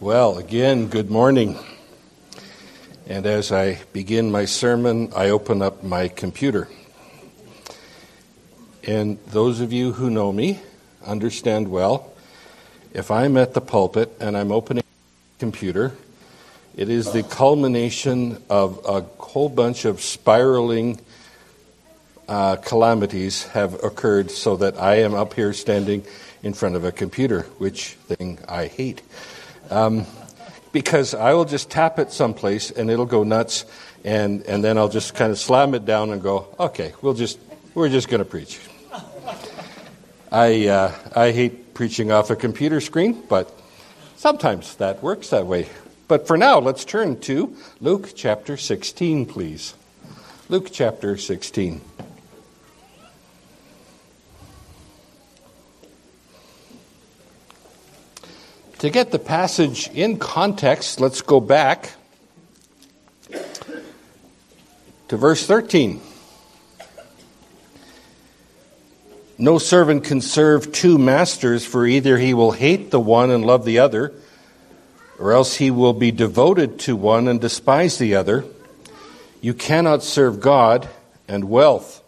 [0.00, 1.56] Well, again, good morning.
[3.06, 6.68] And as I begin my sermon, I open up my computer.
[8.86, 10.60] And those of you who know me
[11.06, 12.12] understand well
[12.92, 15.94] if I'm at the pulpit and I'm opening a computer,
[16.76, 21.00] it is the culmination of a whole bunch of spiraling
[22.28, 26.04] uh, calamities have occurred so that I am up here standing
[26.42, 29.00] in front of a computer, which thing I hate.
[29.70, 30.06] Um,
[30.72, 33.64] because I will just tap it someplace and it'll go nuts,
[34.04, 37.38] and, and then I'll just kind of slam it down and go, okay, we'll just,
[37.74, 38.60] we're just going to preach.
[40.30, 43.50] I, uh, I hate preaching off a computer screen, but
[44.16, 45.68] sometimes that works that way.
[46.08, 49.74] But for now, let's turn to Luke chapter 16, please.
[50.48, 51.80] Luke chapter 16.
[58.80, 61.92] To get the passage in context, let's go back
[65.08, 66.02] to verse 13.
[69.38, 73.64] No servant can serve two masters, for either he will hate the one and love
[73.64, 74.12] the other,
[75.18, 78.44] or else he will be devoted to one and despise the other.
[79.40, 80.86] You cannot serve God
[81.26, 82.02] and wealth.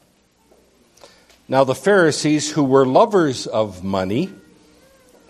[1.48, 4.30] Now, the Pharisees, who were lovers of money,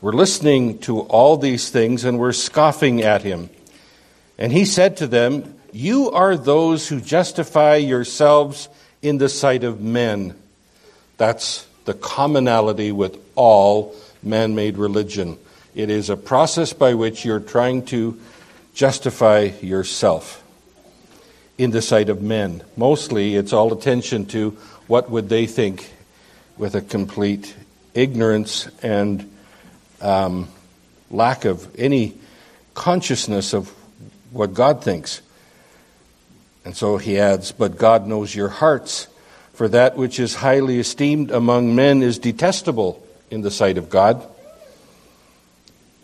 [0.00, 3.50] were listening to all these things and were scoffing at him.
[4.38, 8.68] And he said to them, You are those who justify yourselves
[9.02, 10.34] in the sight of men.
[11.16, 15.38] That's the commonality with all man made religion.
[15.74, 18.20] It is a process by which you're trying to
[18.74, 20.44] justify yourself
[21.56, 22.62] in the sight of men.
[22.76, 24.50] Mostly it's all attention to
[24.86, 25.90] what would they think
[26.56, 27.54] with a complete
[27.94, 29.28] ignorance and
[30.00, 30.48] um,
[31.10, 32.14] lack of any
[32.74, 33.68] consciousness of
[34.30, 35.22] what God thinks.
[36.64, 39.08] And so he adds, But God knows your hearts,
[39.52, 44.24] for that which is highly esteemed among men is detestable in the sight of God.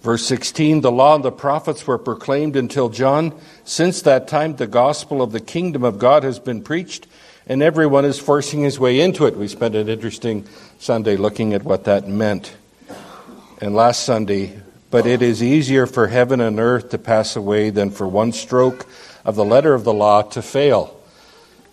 [0.03, 3.39] Verse 16 The law and the prophets were proclaimed until John.
[3.65, 7.07] Since that time, the gospel of the kingdom of God has been preached,
[7.47, 9.37] and everyone is forcing his way into it.
[9.37, 10.47] We spent an interesting
[10.79, 12.55] Sunday looking at what that meant
[13.65, 14.61] and last Sunday,
[14.91, 18.85] but it is easier for heaven and earth to pass away than for one stroke
[19.25, 21.01] of the letter of the law to fail.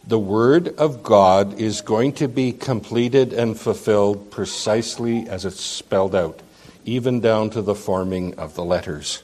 [0.08, 6.16] The Word of God is going to be completed and fulfilled precisely as it's spelled
[6.16, 6.40] out,
[6.86, 9.22] even down to the forming of the letters.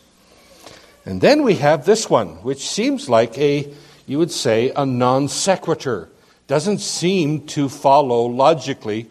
[1.06, 3.74] And then we have this one, which seems like a,
[4.08, 6.10] you would say, a non sequitur.
[6.48, 9.10] Doesn't seem to follow logically,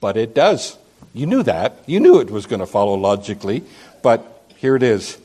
[0.00, 0.76] but it does.
[1.16, 1.82] You knew that.
[1.86, 3.64] You knew it was going to follow logically,
[4.02, 5.16] but here it is.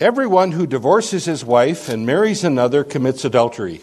[0.00, 3.82] Everyone who divorces his wife and marries another commits adultery.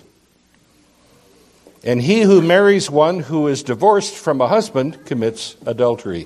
[1.83, 6.25] And he who marries one who is divorced from a husband commits adultery.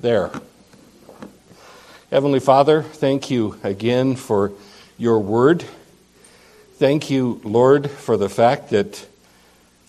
[0.00, 0.32] There.
[2.10, 4.50] Heavenly Father, thank you again for
[4.98, 5.64] your word.
[6.74, 9.06] Thank you, Lord, for the fact that,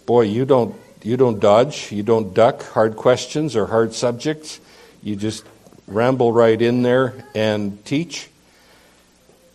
[0.05, 4.59] boy, you don't you don't dodge, you don't duck hard questions or hard subjects.
[5.03, 5.43] You just
[5.87, 8.29] ramble right in there and teach.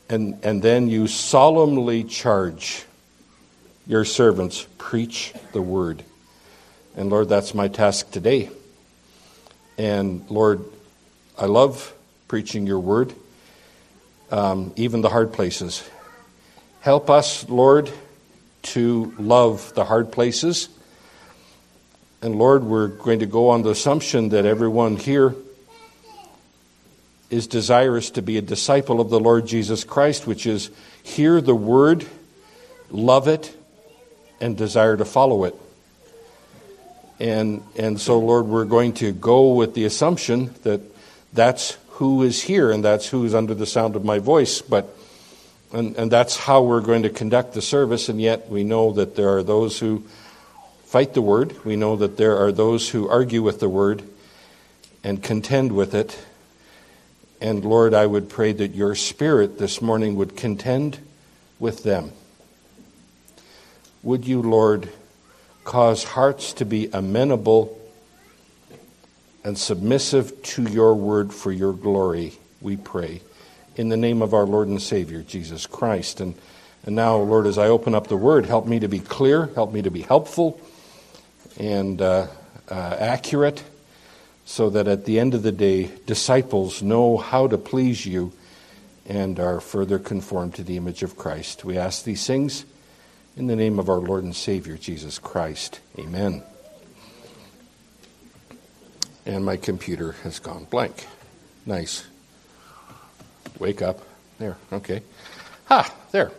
[0.08, 2.84] And, and then you solemnly charge
[3.86, 6.04] your servants, preach the word.
[6.96, 8.50] And Lord, that's my task today.
[9.78, 10.64] And Lord,
[11.38, 11.92] I love
[12.28, 13.14] preaching your word,
[14.30, 15.88] um, even the hard places.
[16.80, 17.90] Help us, Lord,
[18.62, 20.68] to love the hard places
[22.22, 25.34] and Lord, we're going to go on the assumption that everyone here
[27.30, 30.70] is desirous to be a disciple of the Lord Jesus Christ, which is
[31.02, 32.06] hear the word,
[32.90, 33.56] love it,
[34.40, 35.56] and desire to follow it.
[37.18, 40.80] And, and so, Lord, we're going to go with the assumption that
[41.32, 44.62] that's who is here and that's who's under the sound of my voice.
[44.62, 44.96] But,
[45.72, 49.16] and, and that's how we're going to conduct the service, and yet we know that
[49.16, 50.04] there are those who
[50.92, 51.56] fight the word.
[51.64, 54.02] We know that there are those who argue with the word
[55.02, 56.22] and contend with it.
[57.40, 60.98] And Lord, I would pray that your spirit this morning would contend
[61.58, 62.12] with them.
[64.02, 64.90] Would you, Lord,
[65.64, 67.80] cause hearts to be amenable
[69.44, 73.22] and submissive to your word for your glory, we pray.
[73.76, 76.20] In the name of our Lord and Savior, Jesus Christ.
[76.20, 76.34] And,
[76.84, 79.72] and now, Lord, as I open up the word, help me to be clear, help
[79.72, 80.60] me to be helpful
[81.58, 82.26] and uh,
[82.68, 83.62] uh, accurate
[84.44, 88.32] so that at the end of the day, disciples know how to please you
[89.06, 91.64] and are further conformed to the image of Christ.
[91.64, 92.64] We ask these things
[93.36, 95.80] in the name of our Lord and Savior, Jesus Christ.
[95.98, 96.42] Amen.
[99.24, 101.06] And my computer has gone blank.
[101.64, 102.04] Nice.
[103.58, 104.00] Wake up.
[104.38, 105.02] There, okay.
[105.66, 106.32] Ha, there.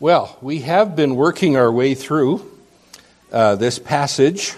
[0.00, 2.55] Well, we have been working our way through
[3.36, 4.54] uh, this passage,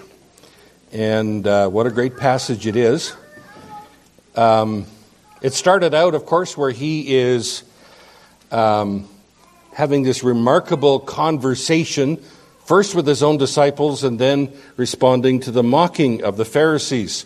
[0.93, 3.13] and uh, what a great passage it is.
[4.37, 4.85] Um,
[5.41, 7.63] it started out, of course, where he is
[8.51, 9.09] um,
[9.73, 12.23] having this remarkable conversation,
[12.63, 17.25] first with his own disciples and then responding to the mocking of the Pharisees.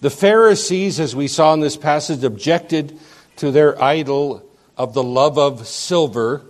[0.00, 2.98] The Pharisees, as we saw in this passage, objected
[3.36, 4.42] to their idol
[4.78, 6.46] of the love of silver,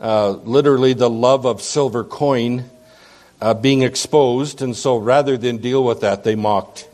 [0.00, 2.68] uh, literally the love of silver coin,
[3.40, 6.88] uh, being exposed, and so rather than deal with that, they mocked.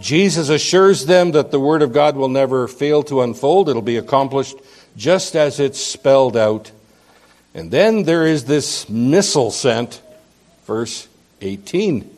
[0.00, 3.98] Jesus assures them that the Word of God will never fail to unfold, it'll be
[3.98, 4.56] accomplished
[4.96, 6.70] just as it's spelled out.
[7.54, 10.00] And then there is this missile sent,
[10.64, 11.08] verse
[11.40, 12.08] 18.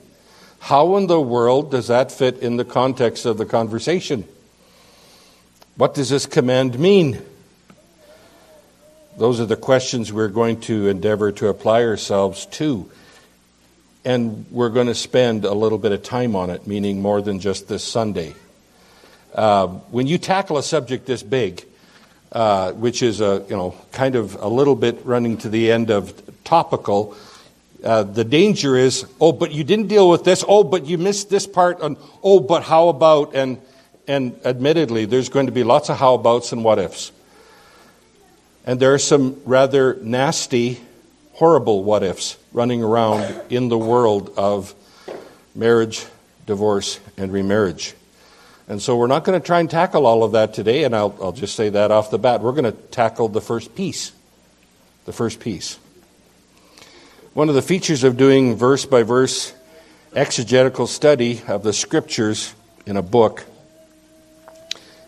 [0.60, 4.24] How in the world does that fit in the context of the conversation?
[5.76, 7.20] What does this command mean?
[9.18, 12.90] Those are the questions we're going to endeavor to apply ourselves to
[14.04, 17.40] and we're going to spend a little bit of time on it, meaning more than
[17.40, 18.34] just this Sunday.
[19.34, 21.64] Uh, when you tackle a subject this big,
[22.32, 25.90] uh, which is a you know kind of a little bit running to the end
[25.90, 26.12] of
[26.44, 27.16] topical,
[27.82, 30.44] uh, the danger is oh, but you didn't deal with this.
[30.46, 31.80] Oh, but you missed this part.
[31.80, 33.60] And oh, but how about and
[34.06, 37.10] and admittedly, there's going to be lots of how abouts and what ifs,
[38.66, 40.80] and there are some rather nasty
[41.34, 44.74] horrible what ifs running around in the world of
[45.54, 46.06] marriage,
[46.46, 47.94] divorce, and remarriage.
[48.66, 51.14] And so we're not going to try and tackle all of that today, and I'll,
[51.20, 52.40] I'll just say that off the bat.
[52.40, 54.12] We're going to tackle the first piece.
[55.04, 55.78] The first piece.
[57.34, 59.52] One of the features of doing verse by verse
[60.14, 62.54] exegetical study of the scriptures
[62.86, 63.44] in a book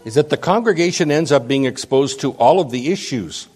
[0.05, 3.47] is that the congregation ends up being exposed to all of the issues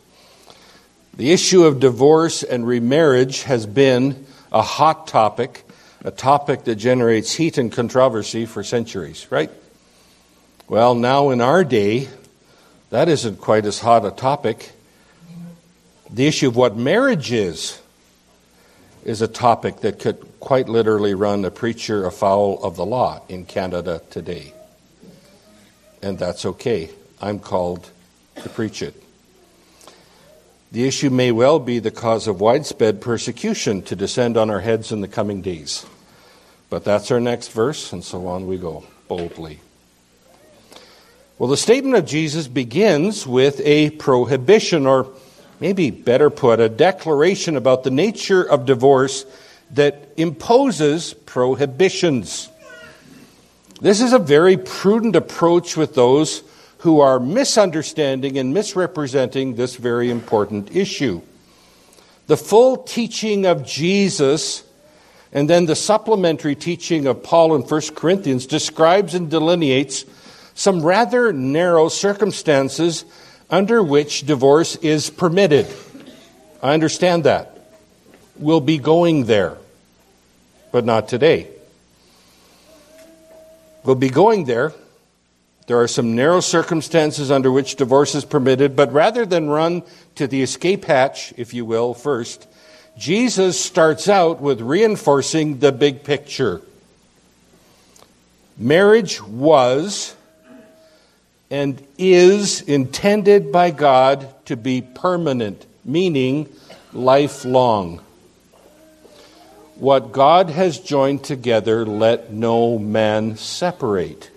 [1.15, 5.65] the issue of divorce and remarriage has been a hot topic,
[6.05, 9.51] a topic that generates heat and controversy for centuries, right?
[10.69, 12.09] Well, now in our day,
[12.91, 14.73] that isn't quite as hot a topic.
[16.11, 17.81] The issue of what marriage is
[19.05, 23.45] is a topic that could quite literally run a preacher afoul of the law in
[23.45, 24.53] Canada today.
[26.03, 26.91] And that's okay.
[27.21, 27.91] I'm called
[28.37, 29.01] to preach it.
[30.73, 34.93] The issue may well be the cause of widespread persecution to descend on our heads
[34.93, 35.85] in the coming days.
[36.69, 39.59] But that's our next verse, and so on we go boldly.
[41.39, 45.09] Well, the statement of Jesus begins with a prohibition, or
[45.59, 49.27] maybe better put, a declaration about the nature of divorce
[49.73, 52.49] that imposes prohibitions.
[53.81, 56.45] This is a very prudent approach with those
[56.81, 61.21] who are misunderstanding and misrepresenting this very important issue.
[62.27, 64.65] The full teaching of Jesus
[65.33, 70.05] and then the supplementary teaching of Paul in 1 Corinthians describes and delineates
[70.55, 73.05] some rather narrow circumstances
[73.49, 75.67] under which divorce is permitted.
[76.63, 77.59] I understand that.
[78.37, 79.59] We'll be going there,
[80.73, 81.49] but not today.
[83.85, 84.73] We'll be going there
[85.71, 89.85] there are some narrow circumstances under which divorce is permitted, but rather than run
[90.17, 92.49] to the escape hatch, if you will, first,
[92.99, 96.61] Jesus starts out with reinforcing the big picture.
[98.59, 100.17] Marriage was
[101.53, 106.49] and is intended by God to be permanent, meaning
[106.93, 108.01] lifelong.
[109.77, 114.33] What God has joined together, let no man separate.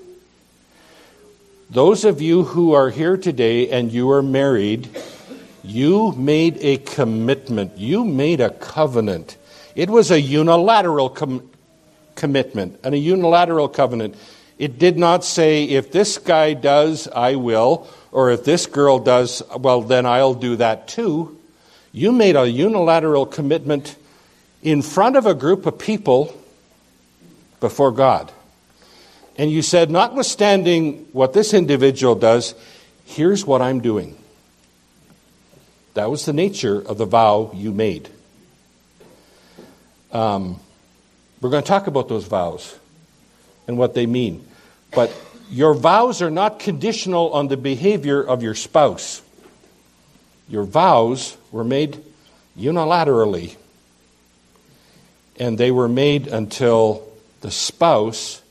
[1.73, 4.95] Those of you who are here today and you are married,
[5.63, 7.79] you made a commitment.
[7.79, 9.37] You made a covenant.
[9.75, 11.49] It was a unilateral com-
[12.13, 14.15] commitment and a unilateral covenant.
[14.59, 19.41] It did not say, if this guy does, I will, or if this girl does,
[19.57, 21.39] well, then I'll do that too.
[21.91, 23.95] You made a unilateral commitment
[24.61, 26.39] in front of a group of people
[27.59, 28.31] before God.
[29.35, 32.53] And you said, notwithstanding what this individual does,
[33.05, 34.15] here's what I'm doing.
[35.95, 38.09] That was the nature of the vow you made.
[40.11, 40.59] Um,
[41.41, 42.77] we're going to talk about those vows
[43.67, 44.47] and what they mean.
[44.91, 45.11] But
[45.49, 49.21] your vows are not conditional on the behavior of your spouse.
[50.47, 52.03] Your vows were made
[52.57, 53.55] unilaterally,
[55.39, 57.07] and they were made until
[57.41, 58.42] the spouse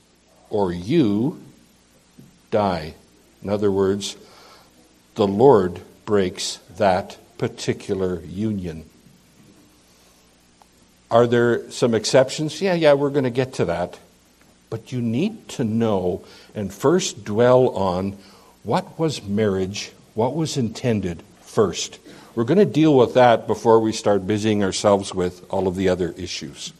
[0.53, 1.41] or you
[2.51, 2.95] die.
[3.43, 4.17] In other words,
[5.15, 8.85] the Lord breaks that particular union.
[11.11, 12.61] Are there some exceptions?
[12.61, 13.99] Yeah, yeah, we're going to get to that.
[14.71, 18.17] But you need to know and first dwell on
[18.63, 21.99] what was marriage, what was intended first.
[22.35, 25.89] We're going to deal with that before we start busying ourselves with all of the
[25.89, 26.73] other issues.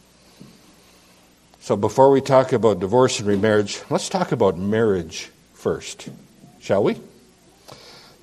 [1.63, 6.09] So, before we talk about divorce and remarriage, let's talk about marriage first,
[6.59, 6.97] shall we?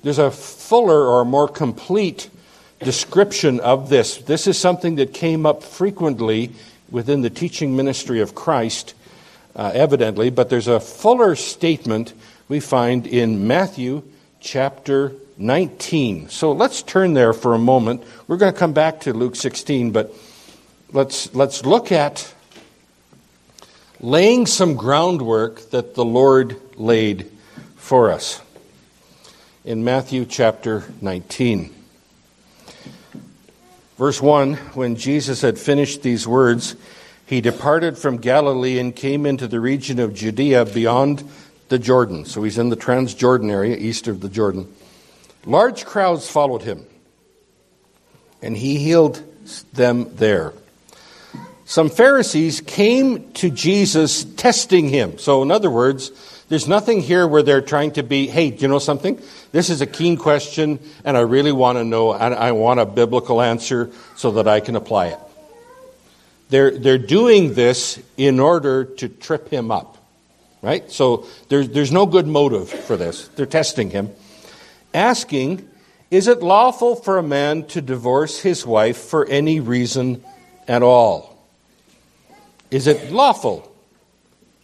[0.03, 2.29] There's a fuller or more complete
[2.81, 4.17] description of this.
[4.17, 6.51] This is something that came up frequently
[6.91, 8.93] within the teaching ministry of Christ,
[9.55, 12.13] uh, evidently, but there's a fuller statement
[12.47, 14.03] we find in Matthew
[14.39, 16.29] chapter 19.
[16.29, 18.03] So let's turn there for a moment.
[18.27, 20.13] We're going to come back to Luke 16, but
[20.93, 22.31] let's, let's look at
[24.01, 27.31] laying some groundwork that the Lord laid
[27.75, 28.41] for us
[29.63, 31.73] in Matthew chapter 19.
[33.97, 36.75] Verse 1 When Jesus had finished these words,
[37.27, 41.23] he departed from Galilee and came into the region of Judea beyond
[41.69, 42.25] the Jordan.
[42.25, 44.67] So he's in the Transjordan area, east of the Jordan.
[45.45, 46.85] Large crowds followed him,
[48.41, 49.23] and he healed
[49.73, 50.53] them there.
[51.71, 55.17] Some Pharisees came to Jesus testing him.
[55.17, 56.11] So, in other words,
[56.49, 59.17] there's nothing here where they're trying to be, hey, do you know something?
[59.53, 62.85] This is a keen question, and I really want to know, and I want a
[62.85, 65.19] biblical answer so that I can apply it.
[66.49, 69.97] They're, they're doing this in order to trip him up,
[70.61, 70.91] right?
[70.91, 73.29] So there's, there's no good motive for this.
[73.29, 74.09] They're testing him,
[74.93, 75.69] asking,
[76.09, 80.21] Is it lawful for a man to divorce his wife for any reason
[80.67, 81.30] at all?
[82.71, 83.69] Is it lawful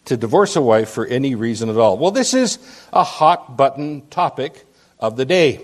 [0.06, 1.98] to divorce a wife for any reason at all?
[1.98, 2.58] Well, this is
[2.90, 4.64] a hot button topic
[4.98, 5.60] of the day.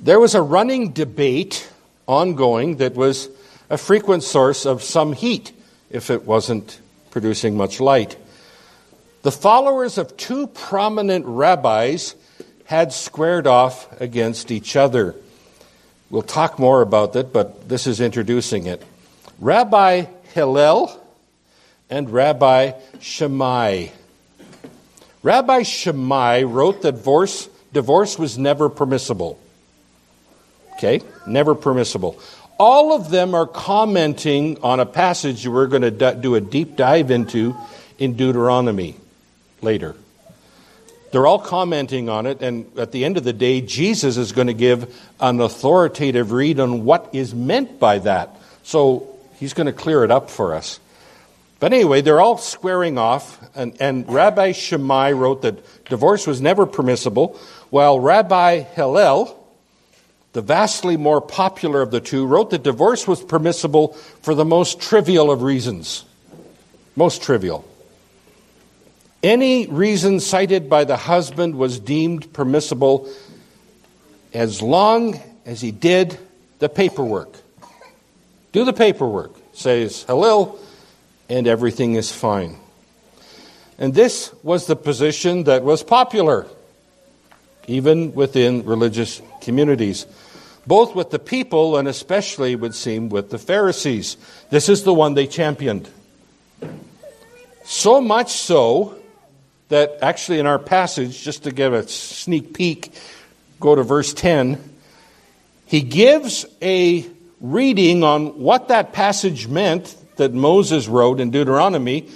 [0.00, 1.68] There was a running debate
[2.06, 3.28] ongoing that was
[3.68, 5.52] a frequent source of some heat
[5.90, 6.80] if it wasn't
[7.10, 8.16] producing much light.
[9.22, 12.14] The followers of two prominent rabbis
[12.64, 15.16] had squared off against each other.
[16.10, 18.82] We'll talk more about that, but this is introducing it.
[19.40, 20.04] Rabbi
[20.34, 20.98] Hillel
[21.90, 23.88] and Rabbi Shammai.
[25.22, 29.38] Rabbi Shammai wrote that divorce, divorce was never permissible.
[30.74, 31.00] Okay?
[31.26, 32.20] Never permissible.
[32.58, 37.10] All of them are commenting on a passage we're going to do a deep dive
[37.10, 37.56] into
[37.98, 38.96] in Deuteronomy
[39.60, 39.96] later.
[41.10, 44.48] They're all commenting on it, and at the end of the day, Jesus is going
[44.48, 48.36] to give an authoritative read on what is meant by that.
[48.62, 49.07] So
[49.38, 50.80] he's going to clear it up for us.
[51.60, 56.66] But anyway, they're all squaring off, and, and Rabbi Shammai wrote that divorce was never
[56.66, 57.38] permissible,
[57.70, 59.34] while Rabbi Hillel,
[60.34, 63.88] the vastly more popular of the two, wrote that divorce was permissible
[64.22, 66.04] for the most trivial of reasons.
[66.94, 67.64] Most trivial.
[69.22, 73.08] Any reason cited by the husband was deemed permissible
[74.32, 76.16] as long as he did
[76.60, 77.34] the paperwork.
[78.58, 80.58] Do the paperwork, says Hillel
[81.28, 82.56] and everything is fine.
[83.78, 86.44] And this was the position that was popular,
[87.68, 90.06] even within religious communities,
[90.66, 94.16] both with the people and especially, would seem, with the Pharisees.
[94.50, 95.88] This is the one they championed.
[97.62, 98.96] So much so
[99.68, 102.92] that actually, in our passage, just to give a sneak peek,
[103.60, 104.58] go to verse 10.
[105.66, 107.06] He gives a
[107.40, 112.08] reading on what that passage meant that Moses wrote in Deuteronomy.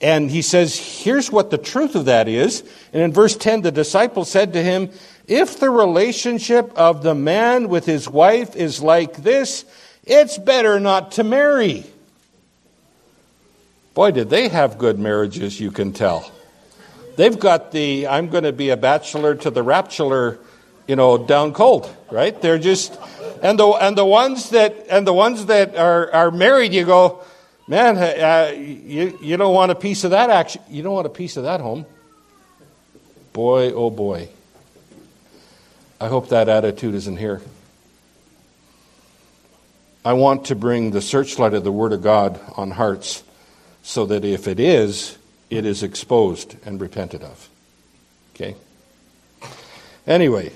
[0.00, 2.62] And he says, here's what the truth of that is.
[2.92, 4.90] And in verse 10, the disciple said to him,
[5.26, 9.64] If the relationship of the man with his wife is like this,
[10.04, 11.84] it's better not to marry.
[13.94, 16.30] Boy, did they have good marriages, you can tell.
[17.16, 20.38] They've got the I'm going to be a bachelor to the rapture,
[20.88, 22.40] you know, down cold, right?
[22.40, 22.98] They're just
[23.40, 27.22] and the and the ones that and the ones that are are married, you go,
[27.68, 30.62] Man, uh, you, you don't want a piece of that action.
[30.70, 31.84] You don't want a piece of that home.
[33.34, 34.30] Boy, oh boy.
[36.00, 37.42] I hope that attitude isn't here.
[40.02, 43.22] I want to bring the searchlight of the Word of God on hearts
[43.82, 45.18] so that if it is,
[45.50, 47.50] it is exposed and repented of.
[48.34, 48.56] Okay?
[50.06, 50.52] Anyway,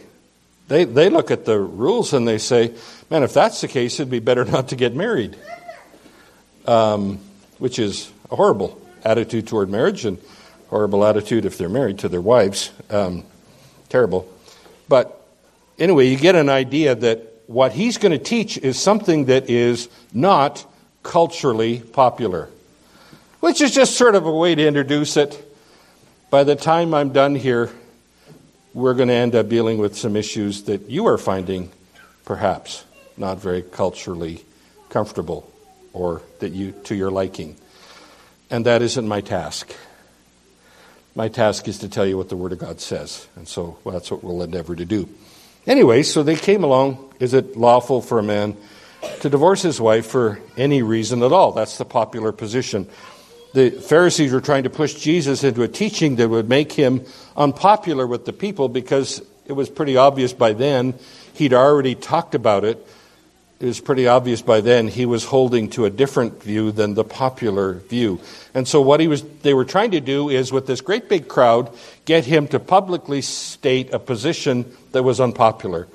[0.72, 2.74] they, they look at the rules and they say,
[3.10, 5.36] man, if that's the case, it'd be better not to get married.
[6.66, 7.18] Um,
[7.58, 10.18] which is a horrible attitude toward marriage and
[10.68, 12.70] horrible attitude if they're married to their wives.
[12.88, 13.24] Um,
[13.88, 14.28] terrible.
[14.88, 15.20] But
[15.78, 19.88] anyway, you get an idea that what he's going to teach is something that is
[20.14, 20.64] not
[21.02, 22.48] culturally popular,
[23.40, 25.38] which is just sort of a way to introduce it.
[26.30, 27.70] By the time I'm done here,
[28.74, 31.70] we're going to end up dealing with some issues that you are finding
[32.24, 32.84] perhaps
[33.16, 34.44] not very culturally
[34.88, 35.50] comfortable
[35.92, 37.56] or that you to your liking.
[38.50, 39.74] And that isn't my task.
[41.14, 43.26] My task is to tell you what the Word of God says.
[43.36, 45.08] And so well, that's what we'll endeavor to do.
[45.66, 47.12] Anyway, so they came along.
[47.20, 48.56] Is it lawful for a man
[49.20, 51.52] to divorce his wife for any reason at all?
[51.52, 52.88] That's the popular position.
[53.54, 57.04] The Pharisees were trying to push Jesus into a teaching that would make him
[57.36, 60.94] unpopular with the people because it was pretty obvious by then
[61.34, 62.86] he'd already talked about it
[63.62, 67.04] it was pretty obvious by then he was holding to a different view than the
[67.04, 68.18] popular view.
[68.54, 71.28] And so what he was they were trying to do is with this great big
[71.28, 71.72] crowd
[72.04, 75.86] get him to publicly state a position that was unpopular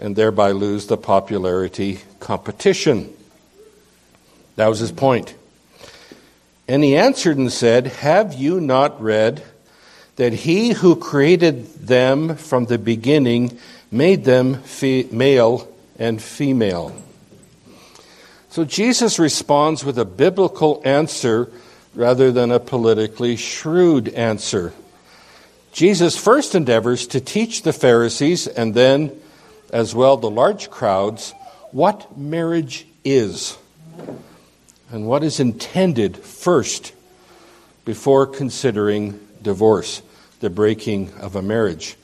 [0.00, 3.10] and thereby lose the popularity competition.
[4.56, 5.34] That was his point.
[6.72, 9.42] And he answered and said, "Have you not read
[10.16, 13.58] that he who created them from the beginning
[13.90, 14.62] made them
[15.10, 16.94] male and female.
[18.48, 21.50] So Jesus responds with a biblical answer
[21.94, 24.72] rather than a politically shrewd answer.
[25.72, 29.12] Jesus first endeavors to teach the Pharisees and then,
[29.72, 31.34] as well, the large crowds
[31.70, 33.58] what marriage is
[34.92, 36.92] and what is intended first
[37.84, 40.02] before considering divorce,
[40.40, 41.96] the breaking of a marriage.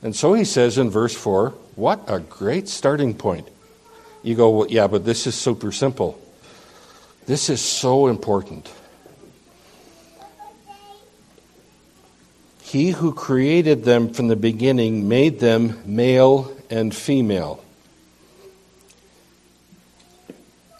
[0.00, 3.48] And so he says in verse 4 what a great starting point.
[4.22, 6.20] You go, well, yeah, but this is super simple.
[7.26, 8.70] This is so important.
[12.62, 17.64] He who created them from the beginning made them male and female.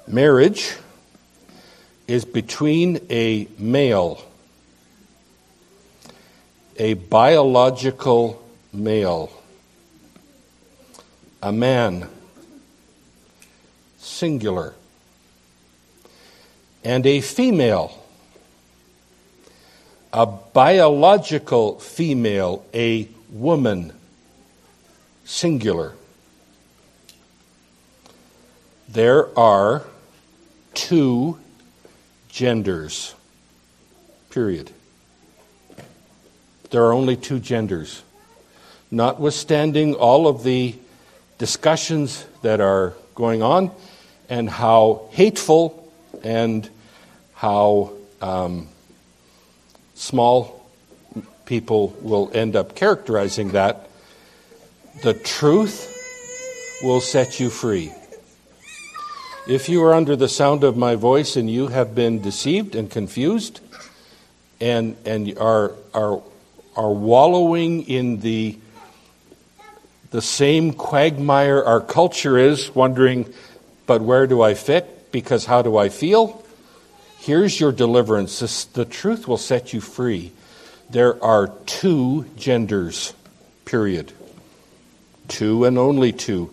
[0.07, 0.77] Marriage
[2.11, 4.21] is between a male,
[6.77, 8.43] a biological
[8.73, 9.31] male,
[11.41, 12.09] a man,
[13.99, 14.75] singular,
[16.83, 18.05] and a female,
[20.13, 23.93] a biological female, a woman,
[25.25, 25.93] singular.
[28.89, 29.85] There are
[30.75, 31.39] two
[32.31, 33.15] genders,
[34.31, 34.71] period.
[36.71, 38.03] There are only two genders.
[38.91, 40.75] Notwithstanding all of the
[41.39, 43.71] discussions that are going on
[44.29, 46.69] and how hateful and
[47.35, 48.69] how um,
[49.95, 50.69] small
[51.47, 53.89] people will end up characterizing that,
[55.03, 55.89] the truth
[56.83, 57.93] will set you free.
[59.49, 62.91] If you are under the sound of my voice and you have been deceived and
[62.91, 63.61] confused
[64.61, 66.23] and, and are, are,
[66.77, 68.59] are wallowing in the
[70.11, 73.33] the same quagmire our culture is, wondering,
[73.87, 75.13] but where do I fit?
[75.13, 76.45] Because how do I feel?
[77.19, 78.41] Here's your deliverance.
[78.41, 80.33] This, the truth will set you free.
[80.91, 83.15] There are two genders,
[83.65, 84.13] period.
[85.29, 86.53] Two and only two.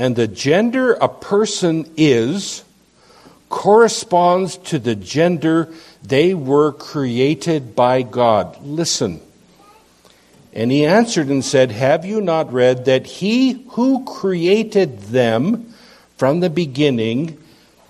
[0.00, 2.64] And the gender a person is
[3.50, 5.68] corresponds to the gender
[6.02, 8.62] they were created by God.
[8.62, 9.20] Listen.
[10.54, 15.74] And he answered and said, Have you not read that he who created them
[16.16, 17.36] from the beginning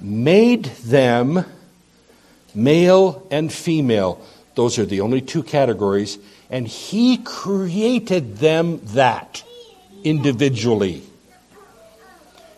[0.00, 1.44] made them
[2.56, 4.20] male and female?
[4.56, 6.18] Those are the only two categories.
[6.50, 9.44] And he created them that
[10.02, 11.04] individually.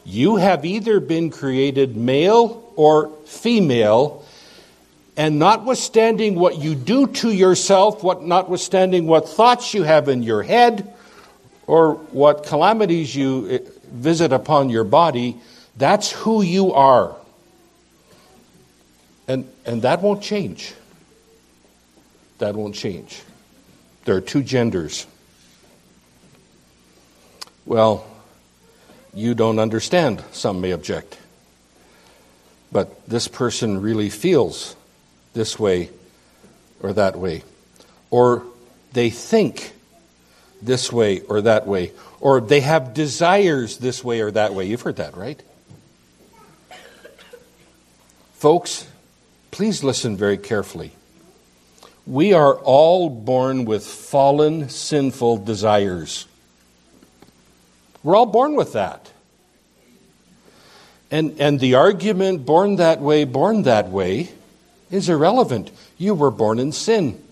[0.04, 4.24] You have either been created male or female
[5.16, 10.42] and notwithstanding what you do to yourself, what notwithstanding what thoughts you have in your
[10.42, 10.92] head,
[11.66, 13.58] or what calamities you eh,
[13.92, 15.36] visit upon your body,
[15.76, 17.14] that's who you are.
[19.28, 20.74] And, and that won't change.
[22.38, 23.22] That won't change.
[24.04, 25.06] There are two genders.
[27.64, 28.04] Well,
[29.14, 31.18] you don't understand, some may object.
[32.70, 34.74] But this person really feels
[35.34, 35.90] this way
[36.80, 37.42] or that way.
[38.10, 38.44] Or
[38.92, 39.72] they think
[40.62, 41.92] this way or that way.
[42.20, 44.66] Or they have desires this way or that way.
[44.66, 45.42] You've heard that, right?
[48.34, 48.86] Folks,
[49.50, 50.92] please listen very carefully.
[52.06, 56.26] We are all born with fallen, sinful desires.
[58.02, 59.10] We're all born with that.
[61.10, 64.30] And, and the argument, born that way, born that way,
[64.90, 65.70] is irrelevant.
[65.98, 67.22] You were born in sin.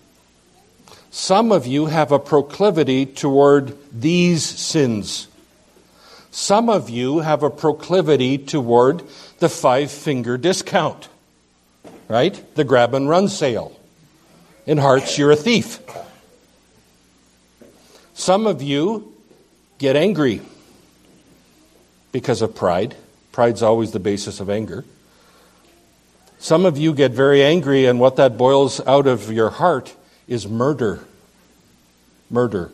[1.09, 5.27] Some of you have a proclivity toward these sins.
[6.31, 9.03] Some of you have a proclivity toward
[9.39, 11.09] the five finger discount,
[12.07, 12.41] right?
[12.55, 13.77] The grab and run sale.
[14.65, 15.79] In hearts, you're a thief.
[18.13, 19.13] Some of you
[19.79, 20.41] get angry
[22.11, 22.95] because of pride.
[23.31, 24.83] Pride's always the basis of anger.
[26.39, 29.95] Some of you get very angry, and what that boils out of your heart
[30.27, 30.99] is murder.
[32.29, 32.71] Murder.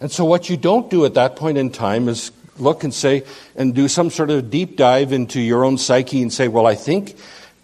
[0.00, 3.24] And so, what you don't do at that point in time is look and say,
[3.56, 6.74] and do some sort of deep dive into your own psyche and say, well, I
[6.74, 7.16] think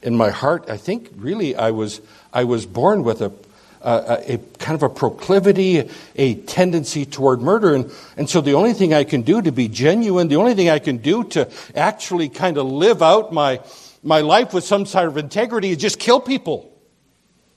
[0.02, 2.00] in my heart, I think really I was,
[2.32, 3.32] I was born with a,
[3.82, 7.74] a, a, kind of a proclivity, a tendency toward murder.
[7.74, 10.68] And, and so the only thing I can do to be genuine, the only thing
[10.68, 13.60] I can do to actually kind of live out my,
[14.02, 16.70] my life with some sort of integrity is just kill people.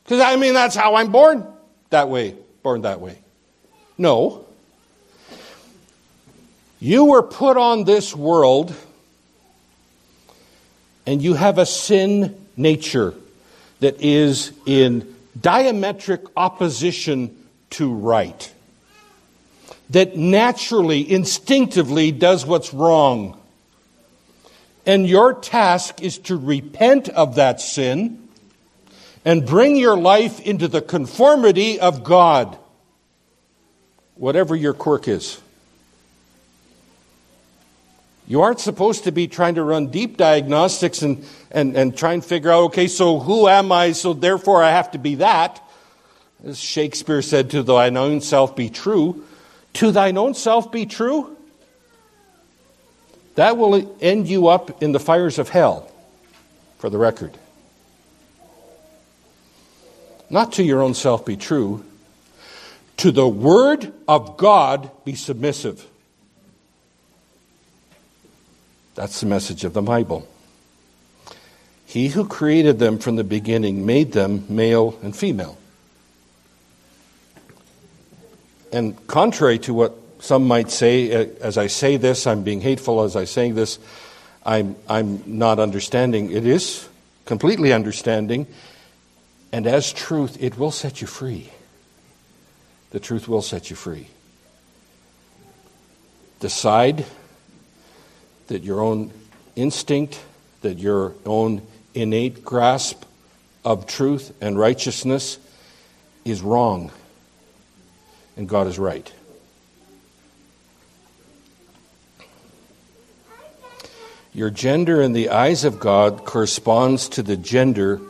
[0.03, 1.45] Because I mean, that's how I'm born
[1.89, 3.17] that way, born that way.
[3.97, 4.45] No.
[6.79, 8.75] You were put on this world
[11.05, 13.13] and you have a sin nature
[13.79, 17.35] that is in diametric opposition
[17.71, 18.53] to right,
[19.89, 23.39] that naturally, instinctively does what's wrong.
[24.85, 28.27] And your task is to repent of that sin
[29.25, 32.57] and bring your life into the conformity of God,
[34.15, 35.39] whatever your quirk is.
[38.27, 42.23] You aren't supposed to be trying to run deep diagnostics and, and, and try and
[42.23, 45.61] figure out, okay, so who am I, so therefore I have to be that.
[46.45, 49.23] As Shakespeare said, to thine own self be true.
[49.73, 51.35] To thine own self be true?
[53.35, 55.91] That will end you up in the fires of hell,
[56.77, 57.37] for the record.
[60.29, 61.83] Not to your own self be true.
[62.97, 65.85] To the word of God be submissive.
[68.95, 70.27] That's the message of the Bible.
[71.85, 75.57] He who created them from the beginning made them male and female.
[78.71, 83.03] And contrary to what some might say, uh, as I say this, I'm being hateful
[83.03, 83.77] as I say this,
[84.45, 86.31] I'm, I'm not understanding.
[86.31, 86.87] It is
[87.25, 88.47] completely understanding.
[89.51, 91.51] And as truth, it will set you free.
[92.89, 94.07] The truth will set you free.
[96.39, 97.05] Decide
[98.47, 99.11] that your own
[99.55, 100.21] instinct,
[100.61, 101.61] that your own
[101.93, 103.03] innate grasp
[103.63, 105.37] of truth and righteousness
[106.25, 106.91] is wrong,
[108.37, 109.11] and God is right.
[114.33, 118.01] Your gender in the eyes of God corresponds to the gender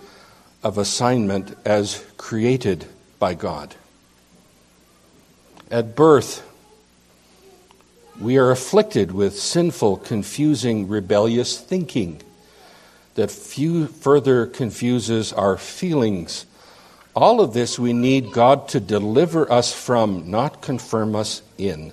[0.63, 2.85] of assignment as created
[3.19, 3.75] by God.
[5.69, 6.41] At birth,
[8.19, 12.21] we are afflicted with sinful, confusing, rebellious thinking
[13.15, 16.45] that few further confuses our feelings.
[17.15, 21.91] All of this we need God to deliver us from, not confirm us in.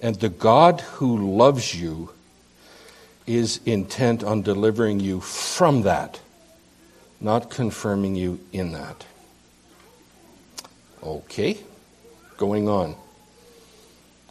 [0.00, 2.10] And the God who loves you
[3.26, 6.20] is intent on delivering you from that,
[7.20, 9.04] not confirming you in that.
[11.02, 11.58] Okay,
[12.36, 12.94] going on.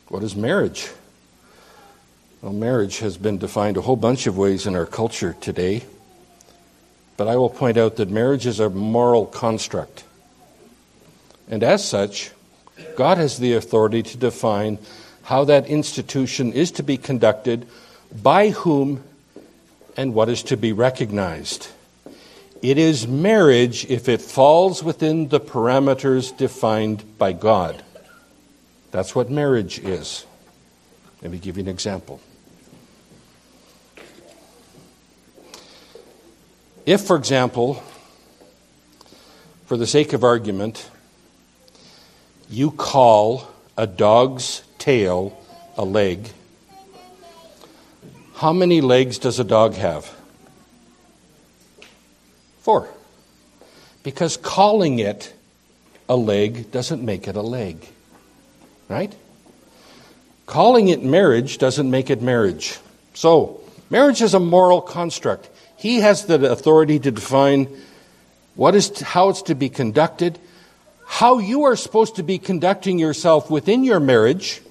[0.09, 0.89] What is marriage?
[2.41, 5.83] Well, marriage has been defined a whole bunch of ways in our culture today,
[7.17, 10.05] but I will point out that marriage is a moral construct.
[11.49, 12.31] And as such,
[12.95, 14.77] God has the authority to define
[15.23, 17.67] how that institution is to be conducted,
[18.23, 19.03] by whom,
[19.97, 21.67] and what is to be recognized.
[22.61, 27.83] It is marriage if it falls within the parameters defined by God.
[28.97, 30.25] That's what marriage is.
[31.21, 32.19] Let me give you an example.
[36.83, 37.83] If, for example,
[39.67, 40.89] for the sake of argument,
[42.49, 45.39] you call a dog's tail
[45.77, 46.31] a leg,
[48.37, 50.11] how many legs does a dog have?
[52.61, 52.87] Four.
[54.01, 55.35] Because calling it
[56.09, 57.89] a leg doesn't make it a leg.
[58.89, 59.13] Right?
[60.45, 62.77] Calling it marriage doesn't make it marriage.
[63.13, 65.49] So, marriage is a moral construct.
[65.75, 67.67] He has the authority to define
[68.55, 70.39] what is how it's to be conducted,
[71.05, 74.61] how you are supposed to be conducting yourself within your marriage,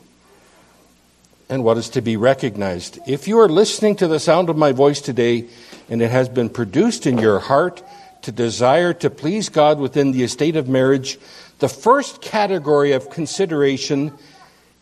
[1.49, 2.99] and what is to be recognized.
[3.07, 5.49] If you are listening to the sound of my voice today
[5.89, 7.83] and it has been produced in your heart
[8.23, 11.19] to desire to please God within the estate of marriage,
[11.59, 14.12] the first category of consideration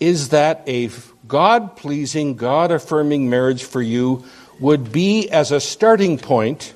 [0.00, 0.90] is that a
[1.28, 4.24] God pleasing, God affirming marriage for you
[4.60, 6.74] would be as a starting point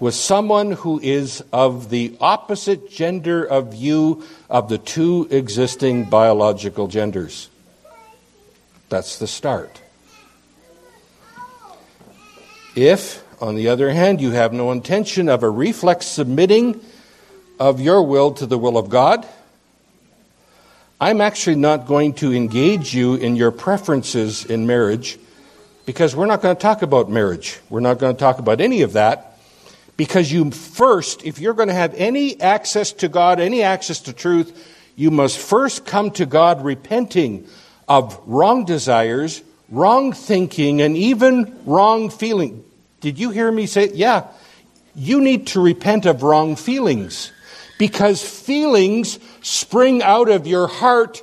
[0.00, 6.88] with someone who is of the opposite gender of you of the two existing biological
[6.88, 7.48] genders.
[8.88, 9.80] That's the start.
[12.74, 16.80] If, on the other hand, you have no intention of a reflex submitting
[17.58, 19.26] of your will to the will of God,
[21.00, 25.18] I'm actually not going to engage you in your preferences in marriage
[25.86, 27.60] because we're not going to talk about marriage.
[27.68, 29.38] We're not going to talk about any of that
[29.96, 34.12] because you first, if you're going to have any access to God, any access to
[34.12, 37.46] truth, you must first come to God repenting
[37.88, 42.64] of wrong desires, wrong thinking, and even wrong feeling.
[43.00, 44.28] Did you hear me say, yeah,
[44.94, 47.32] you need to repent of wrong feelings
[47.78, 51.22] because feelings spring out of your heart,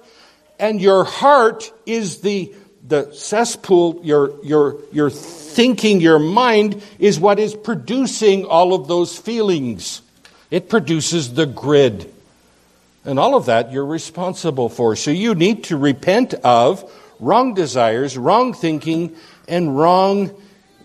[0.59, 2.53] and your heart is the,
[2.87, 9.17] the cesspool, your, your, your thinking, your mind is what is producing all of those
[9.17, 10.01] feelings.
[10.49, 12.13] It produces the grid.
[13.03, 14.95] And all of that you're responsible for.
[14.95, 19.15] So you need to repent of wrong desires, wrong thinking,
[19.47, 20.31] and wrong,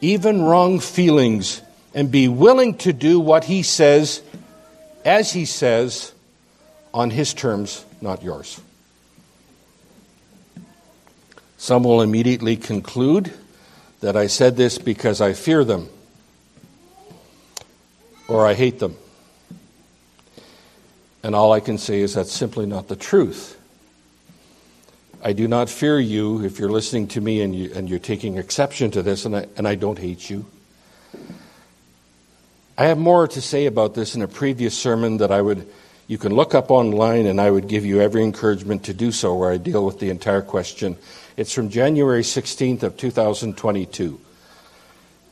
[0.00, 1.60] even wrong feelings,
[1.94, 4.22] and be willing to do what he says,
[5.06, 6.12] as he says,
[6.92, 8.60] on his terms, not yours.
[11.56, 13.32] Some will immediately conclude
[14.00, 15.88] that I said this because I fear them
[18.28, 18.96] or I hate them.
[21.22, 23.58] And all I can say is that's simply not the truth.
[25.22, 28.36] I do not fear you if you're listening to me and, you, and you're taking
[28.36, 30.46] exception to this, and I, and I don't hate you.
[32.78, 35.66] I have more to say about this in a previous sermon that I would
[36.08, 39.34] you can look up online and I would give you every encouragement to do so
[39.34, 40.96] where I deal with the entire question.
[41.36, 44.20] It's from January 16th of 2022.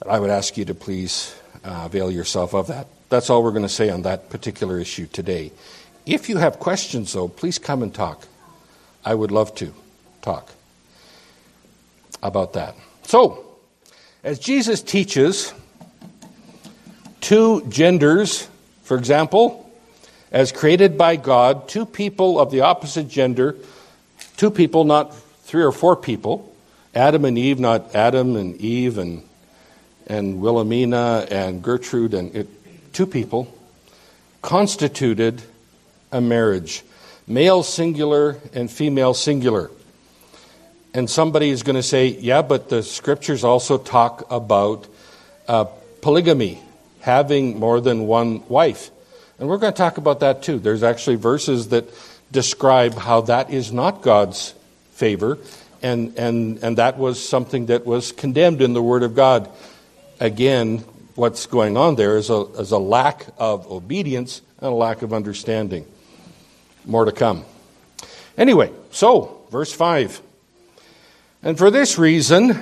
[0.09, 1.33] I would ask you to please
[1.65, 2.89] uh, avail yourself of that.
[3.09, 5.53] That's all we're going to say on that particular issue today.
[6.07, 8.27] If you have questions, though, please come and talk.
[9.05, 9.73] I would love to
[10.23, 10.53] talk
[12.21, 12.75] about that.
[13.05, 13.45] So,
[14.25, 15.55] as Jesus teaches
[17.25, 18.47] two genders,
[18.83, 19.71] for example,
[20.31, 23.57] as created by God, two people of the opposite gender,
[24.37, 26.55] two people, not three or four people,
[26.95, 29.23] Adam and Eve, not Adam and Eve and,
[30.07, 33.53] and Wilhelmina and Gertrude, and it, two people,
[34.43, 35.41] constituted
[36.13, 36.83] a marriage
[37.27, 39.71] male singular and female singular.
[40.93, 44.87] And somebody is going to say, yeah, but the scriptures also talk about
[45.49, 45.65] uh,
[46.03, 46.61] polygamy,
[47.05, 48.91] having more than one wife.
[49.39, 50.59] And we're going to talk about that too.
[50.59, 51.85] There's actually verses that
[52.33, 54.55] describe how that is not God's
[54.93, 55.37] favor,
[55.83, 59.51] and, and, and that was something that was condemned in the Word of God.
[60.19, 60.79] Again,
[61.15, 65.13] what's going on there is a, is a lack of obedience and a lack of
[65.13, 65.85] understanding.
[66.87, 67.45] More to come.
[68.39, 70.23] Anyway, so, verse 5.
[71.43, 72.59] And for this reason,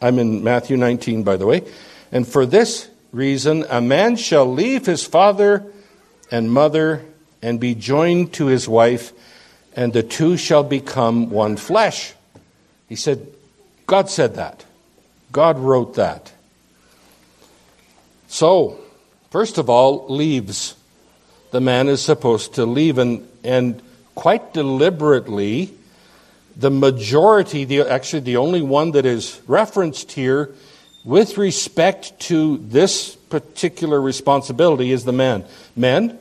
[0.00, 1.62] I'm in Matthew 19, by the way,
[2.10, 5.64] and for this reason, a man shall leave his father
[6.30, 7.04] and mother
[7.42, 9.12] and be joined to his wife,
[9.76, 12.14] and the two shall become one flesh.
[12.88, 13.26] He said,
[13.86, 14.64] God said that.
[15.30, 16.32] God wrote that.
[18.28, 18.78] So,
[19.30, 20.74] first of all, leaves
[21.52, 22.98] the man is supposed to leave.
[22.98, 23.80] And, and
[24.14, 25.72] quite deliberately,
[26.56, 30.50] the majority, the, actually the only one that is referenced here
[31.04, 35.44] with respect to this particular responsibility is the men.
[35.74, 36.18] Men,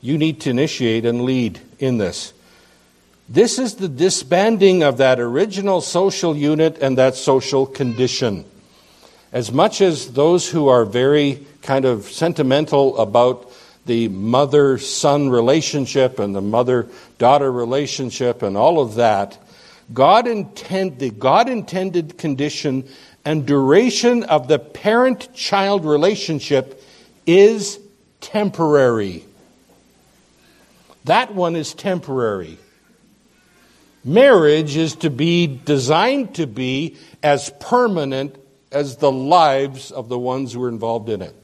[0.00, 2.32] you need to initiate and lead in this.
[3.28, 8.44] This is the disbanding of that original social unit and that social condition.
[9.32, 13.50] As much as those who are very kind of sentimental about
[13.86, 19.38] the mother son relationship and the mother daughter relationship and all of that,
[19.92, 22.88] God intend, the God intended condition
[23.24, 26.82] and duration of the parent child relationship
[27.26, 27.78] is
[28.20, 29.24] temporary.
[31.04, 32.58] That one is temporary.
[34.04, 38.36] Marriage is to be designed to be as permanent
[38.70, 41.34] as the lives of the ones who are involved in it.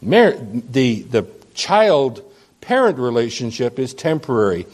[0.00, 2.24] Mar- the, the child
[2.60, 4.66] parent relationship is temporary.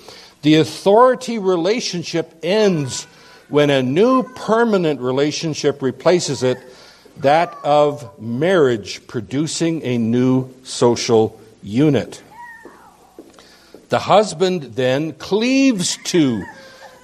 [0.42, 3.06] The authority relationship ends
[3.48, 6.58] when a new permanent relationship replaces it,
[7.18, 12.22] that of marriage, producing a new social unit.
[13.88, 16.44] The husband then cleaves to,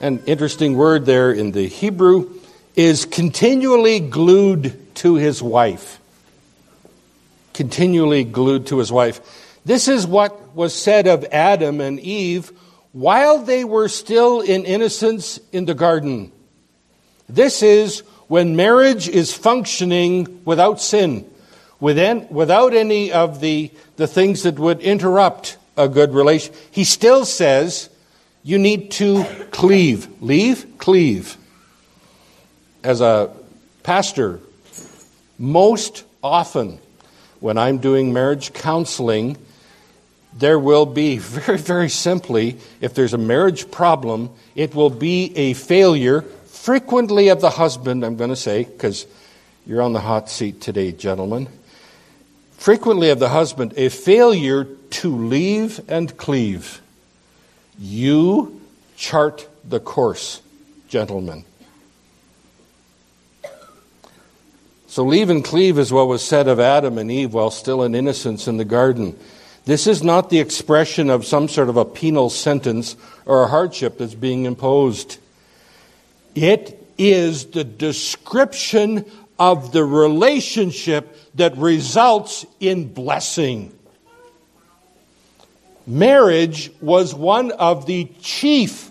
[0.01, 2.31] an interesting word there in the Hebrew,
[2.75, 6.01] is continually glued to his wife.
[7.55, 9.21] Continually glued to his wife.
[9.65, 12.51] This is what was said of Adam and Eve
[12.93, 16.31] while they were still in innocence in the garden.
[17.29, 21.29] This is when marriage is functioning without sin,
[21.81, 26.55] without any of the, the things that would interrupt a good relation.
[26.71, 27.89] He still says
[28.43, 30.09] you need to cleave.
[30.23, 31.37] Leave, cleave.
[32.83, 33.31] As a
[33.83, 34.41] pastor,
[35.39, 36.79] most often
[37.41, 39.37] when I'm doing marriage counseling,
[40.33, 45.55] there will be, very, very simply, if there's a marriage problem, it will be a
[45.55, 49.07] failure, frequently of the husband, I'm going to say, because
[49.67, 51.49] you're on the hot seat today, gentlemen.
[52.53, 56.81] Frequently of the husband, a failure to leave and cleave.
[57.79, 58.61] You
[58.97, 60.41] chart the course,
[60.89, 61.45] gentlemen.
[64.87, 67.95] So, leave and cleave is what was said of Adam and Eve while still in
[67.95, 69.19] innocence in the garden.
[69.65, 72.97] This is not the expression of some sort of a penal sentence
[73.27, 75.19] or a hardship that's being imposed.
[76.35, 79.05] It is the description
[79.39, 83.77] of the relationship that results in blessing.
[85.87, 88.91] Marriage was one of the chief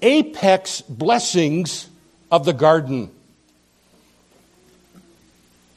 [0.00, 1.88] apex blessings
[2.30, 3.10] of the garden.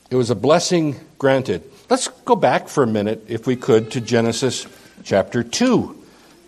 [0.09, 1.69] It was a blessing granted.
[1.87, 4.65] Let's go back for a minute, if we could, to Genesis
[5.03, 6.03] chapter 2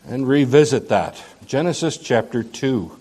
[0.07, 1.23] and revisit that.
[1.45, 2.91] Genesis chapter 2.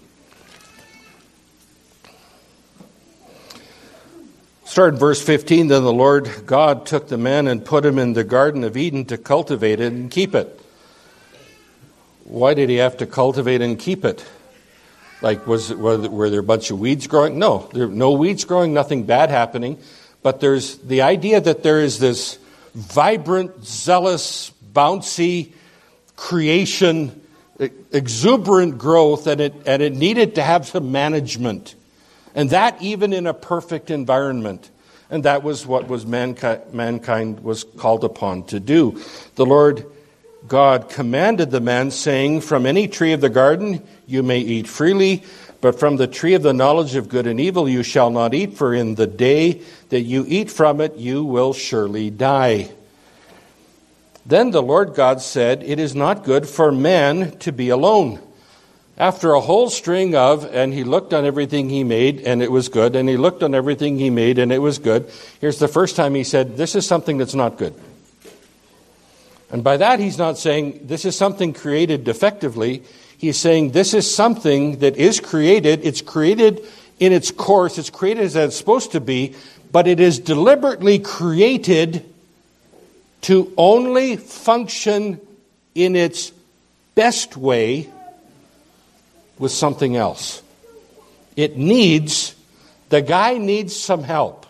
[4.67, 5.69] Start in verse 15.
[5.69, 9.07] Then the Lord God took the man and put him in the Garden of Eden
[9.07, 10.61] to cultivate it and keep it.
[12.25, 14.23] Why did he have to cultivate and keep it?
[15.23, 17.39] Like, was, were there a bunch of weeds growing?
[17.39, 19.79] No, there no weeds growing, nothing bad happening.
[20.27, 22.41] But there's the idea that there is this
[22.75, 25.53] vibrant, zealous, bouncy
[26.17, 27.23] creation,
[27.93, 31.77] exuberant growth, and it, and it needed to have some management.
[32.35, 34.69] And that even in a perfect environment.
[35.11, 39.01] And that was what was mankind, mankind was called upon to do.
[39.37, 39.87] The Lord
[40.49, 45.23] God commanded the man, saying, From any tree of the garden you may eat freely,
[45.61, 48.55] but from the tree of the knowledge of good and evil you shall not eat,
[48.55, 52.71] for in the day that you eat from it you will surely die.
[54.25, 58.21] Then the Lord God said, It is not good for man to be alone.
[58.99, 62.69] After a whole string of, and he looked on everything he made, and it was
[62.69, 65.11] good, and he looked on everything he made, and it was good.
[65.41, 67.75] Here's the first time he said, This is something that's not good.
[69.51, 72.83] And by that, he's not saying this is something created defectively.
[73.19, 75.85] He's saying this is something that is created.
[75.85, 76.67] It's created
[76.99, 79.35] in its course, it's created as it's supposed to be,
[79.71, 82.05] but it is deliberately created
[83.23, 85.21] to only function
[85.75, 86.33] in its
[86.95, 87.91] best way
[89.39, 90.43] with something else.
[91.37, 92.35] It needs,
[92.89, 94.47] the guy needs some help.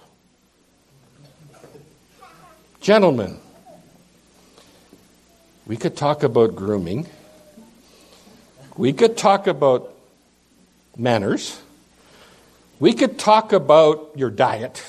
[2.80, 3.38] Gentlemen,
[5.66, 7.08] we could talk about grooming.
[8.76, 9.92] We could talk about
[10.96, 11.60] manners.
[12.78, 14.84] We could talk about your diet.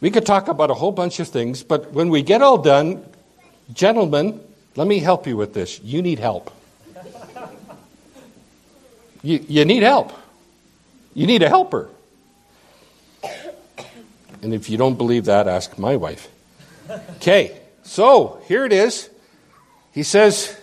[0.00, 3.04] We could talk about a whole bunch of things, but when we get all done,
[3.72, 4.40] gentlemen,
[4.74, 5.80] let me help you with this.
[5.80, 6.50] You need help.
[9.22, 10.12] You, you need help.
[11.14, 11.88] You need a helper.
[14.42, 16.28] And if you don't believe that, ask my wife.
[17.16, 19.08] Okay, so here it is.
[19.92, 20.58] He says,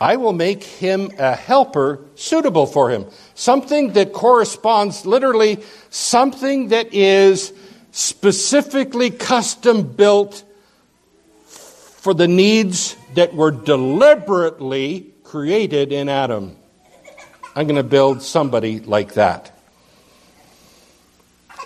[0.00, 3.06] I will make him a helper suitable for him.
[3.34, 7.52] Something that corresponds, literally, something that is
[7.92, 10.42] specifically custom built
[11.46, 16.56] for the needs that were deliberately created in Adam.
[17.56, 19.52] I'm going to build somebody like that.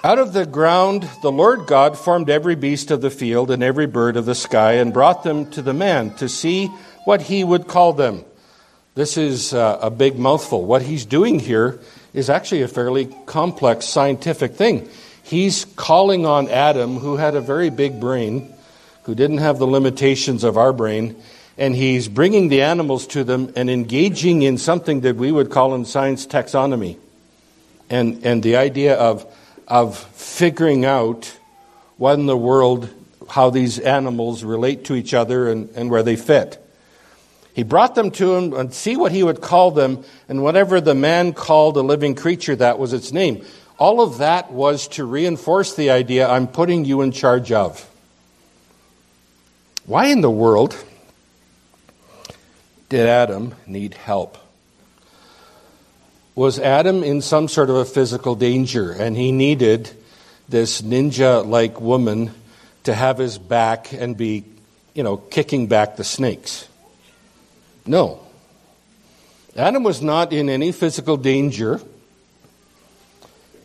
[0.05, 3.87] Out of the ground, the Lord God formed every beast of the field and every
[3.87, 6.71] bird of the sky and brought them to the man to see
[7.09, 8.23] what he would call them.
[8.95, 10.67] This is uh, a big mouthful.
[10.67, 11.81] What he's doing here
[12.13, 14.87] is actually a fairly complex scientific thing.
[15.23, 18.53] He's calling on Adam, who had a very big brain,
[19.05, 21.17] who didn't have the limitations of our brain,
[21.57, 25.75] and he's bringing the animals to them and engaging in something that we would call
[25.75, 26.99] in science taxonomy.
[27.89, 29.25] And, and the idea of
[29.67, 31.35] of figuring out
[31.97, 32.91] what in the world,
[33.31, 36.63] how these animals relate to each other and, and where they fit.
[37.59, 40.95] He brought them to him and see what he would call them, and whatever the
[40.95, 43.45] man called a living creature, that was its name.
[43.81, 47.85] All of that was to reinforce the idea I'm putting you in charge of.
[49.87, 50.77] Why in the world
[52.91, 54.39] did Adam need help?
[56.37, 59.91] was Adam in some sort of a physical danger, and he needed
[60.49, 62.31] this ninja like woman
[62.85, 64.45] to have his back and be,
[64.95, 66.68] you know, kicking back the snakes.
[67.89, 68.21] No.
[69.57, 71.81] Adam was not in any physical danger.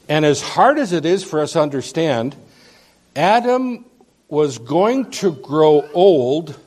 [0.08, 2.36] And as hard as it is for us to understand,
[3.16, 3.86] Adam
[4.30, 6.58] was going to grow old,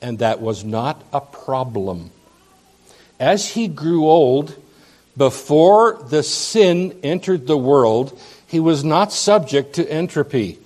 [0.00, 2.10] and that was not a problem.
[3.18, 4.54] As he grew old,
[5.16, 8.16] before the sin entered the world,
[8.46, 10.58] he was not subject to entropy,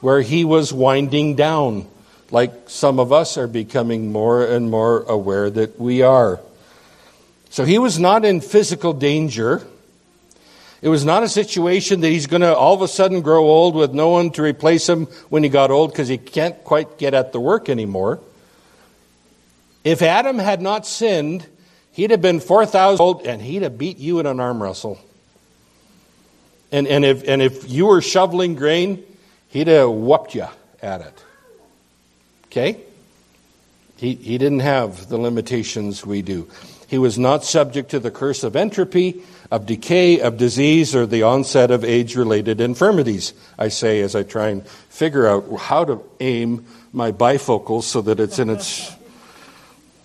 [0.00, 1.88] where he was winding down,
[2.30, 6.40] like some of us are becoming more and more aware that we are.
[7.50, 9.66] So he was not in physical danger.
[10.82, 13.74] It was not a situation that he's going to all of a sudden grow old
[13.74, 17.14] with no one to replace him when he got old because he can't quite get
[17.14, 18.20] at the work anymore.
[19.84, 21.46] If Adam had not sinned,
[21.96, 24.98] He'd have been 4,000 old and he'd have beat you in an arm wrestle.
[26.70, 29.02] And, and, if, and if you were shoveling grain,
[29.48, 30.44] he'd have whooped you
[30.82, 31.24] at it.
[32.56, 32.80] Okay?
[33.96, 36.48] He, he didn't have the limitations we do.
[36.88, 41.22] He was not subject to the curse of entropy, of decay, of disease, or the
[41.22, 46.02] onset of age related infirmities, I say as I try and figure out how to
[46.20, 48.90] aim my bifocals so that it's in its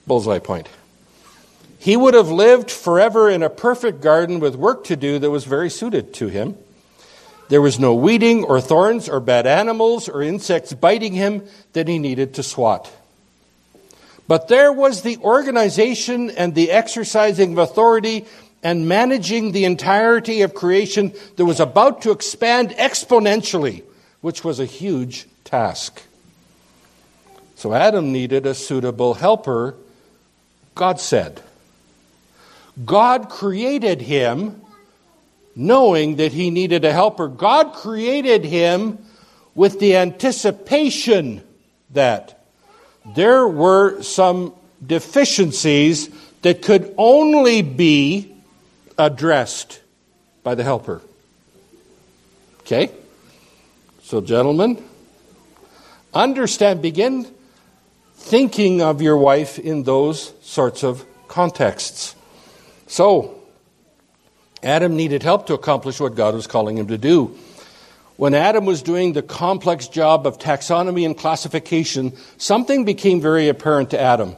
[0.05, 0.67] bullseye point.
[1.79, 5.45] He would have lived forever in a perfect garden with work to do that was
[5.45, 6.57] very suited to him.
[7.51, 11.99] There was no weeding or thorns or bad animals or insects biting him that he
[11.99, 12.89] needed to swat.
[14.25, 18.25] But there was the organization and the exercising of authority
[18.63, 23.83] and managing the entirety of creation that was about to expand exponentially,
[24.21, 26.03] which was a huge task.
[27.57, 29.75] So Adam needed a suitable helper,
[30.73, 31.41] God said.
[32.85, 34.61] God created him
[35.55, 37.27] knowing that he needed a helper.
[37.27, 38.99] God created him
[39.53, 41.43] with the anticipation
[41.91, 42.45] that
[43.15, 44.53] there were some
[44.85, 46.09] deficiencies
[46.41, 48.35] that could only be
[48.97, 49.81] addressed
[50.43, 51.01] by the helper.
[52.61, 52.91] Okay?
[54.03, 54.83] So, gentlemen,
[56.13, 57.27] understand, begin
[58.15, 62.15] thinking of your wife in those sorts of contexts.
[62.87, 63.40] So,
[64.63, 67.37] Adam needed help to accomplish what God was calling him to do.
[68.17, 73.91] When Adam was doing the complex job of taxonomy and classification, something became very apparent
[73.91, 74.35] to Adam.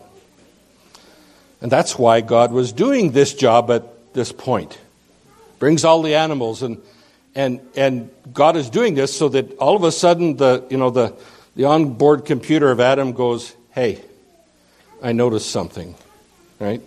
[1.62, 4.78] And that's why God was doing this job at this point.
[5.60, 6.82] Brings all the animals and
[7.36, 10.90] and and God is doing this so that all of a sudden the you know
[10.90, 11.16] the
[11.56, 14.00] the onboard computer of Adam goes, "Hey,
[15.02, 15.96] I noticed something."
[16.60, 16.82] Right?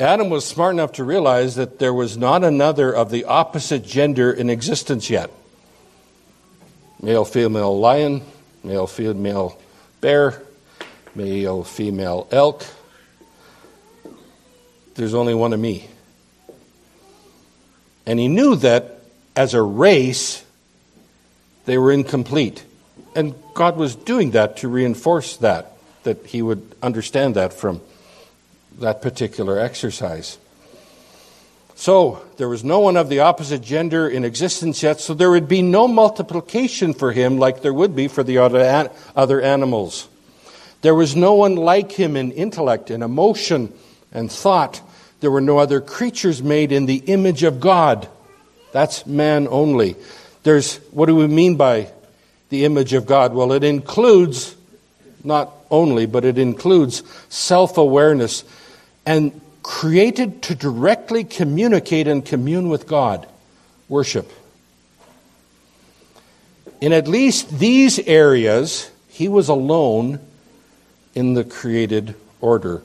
[0.00, 4.32] Adam was smart enough to realize that there was not another of the opposite gender
[4.32, 5.30] in existence yet.
[7.00, 8.22] Male, female lion,
[8.64, 9.60] male, female
[10.00, 10.42] bear,
[11.14, 12.64] male, female elk.
[14.94, 15.88] There's only one of me.
[18.06, 19.00] And he knew that
[19.36, 20.44] as a race,
[21.64, 22.64] they were incomplete.
[23.14, 25.72] And God was doing that to reinforce that,
[26.02, 27.80] that he would understand that from
[28.78, 30.38] that particular exercise.
[31.74, 35.48] So, there was no one of the opposite gender in existence yet, so there would
[35.48, 40.08] be no multiplication for him like there would be for the other animals.
[40.82, 43.72] There was no one like him in intellect and emotion
[44.12, 44.80] and thought.
[45.20, 48.08] There were no other creatures made in the image of God.
[48.72, 49.96] That's man only.
[50.42, 51.90] There's, what do we mean by
[52.48, 53.32] the image of God?
[53.32, 54.56] Well, it includes,
[55.24, 58.44] not only, but it includes self awareness
[59.04, 63.26] and created to directly communicate and commune with God.
[63.88, 64.30] Worship.
[66.80, 70.18] In at least these areas, he was alone
[71.14, 72.82] in the created order.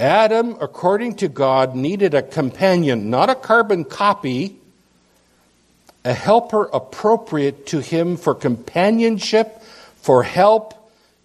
[0.00, 4.56] Adam, according to God, needed a companion, not a carbon copy,
[6.04, 9.62] a helper appropriate to him for companionship,
[10.02, 10.83] for help,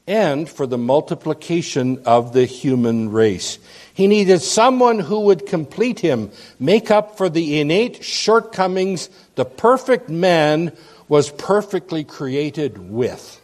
[0.09, 3.59] and for the multiplication of the human race.
[3.93, 10.09] He needed someone who would complete him, make up for the innate shortcomings the perfect
[10.09, 10.75] man
[11.07, 13.39] was perfectly created with.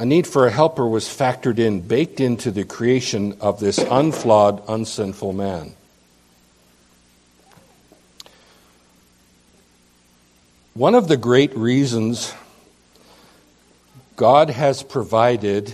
[0.00, 4.62] A need for a helper was factored in, baked into the creation of this unflawed,
[4.68, 5.74] unsinful man.
[10.72, 12.32] One of the great reasons
[14.18, 15.72] God has provided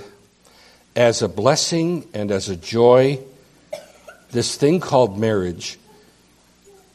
[0.94, 3.18] as a blessing and as a joy
[4.32, 5.78] this thing called marriage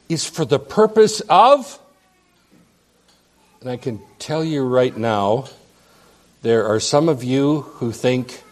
[0.09, 1.79] is for the purpose of,
[3.61, 5.45] and I can tell you right now,
[6.43, 8.43] there are some of you who think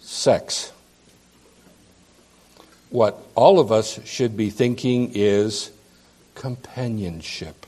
[0.00, 0.72] sex.
[2.88, 5.72] What all of us should be thinking is
[6.34, 7.66] companionship.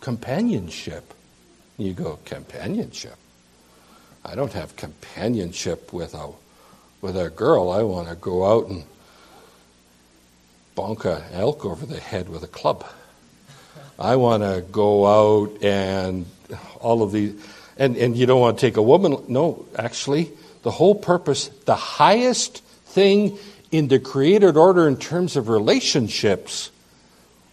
[0.00, 1.12] Companionship.
[1.78, 3.16] You go, companionship?
[4.24, 6.30] I don't have companionship with a,
[7.00, 7.70] with a girl.
[7.70, 8.84] I want to go out and
[10.76, 12.84] bonk an elk over the head with a club.
[13.98, 16.26] I want to go out and
[16.80, 17.34] all of these.
[17.78, 19.22] And, and you don't want to take a woman.
[19.28, 20.30] No, actually,
[20.62, 23.38] the whole purpose, the highest thing
[23.70, 26.70] in the created order in terms of relationships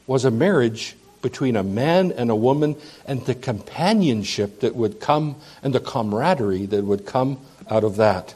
[0.07, 2.75] was a marriage between a man and a woman
[3.07, 8.35] and the companionship that would come and the camaraderie that would come out of that.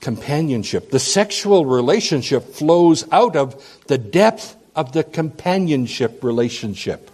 [0.00, 0.90] Companionship.
[0.90, 7.10] The sexual relationship flows out of the depth of the companionship relationship.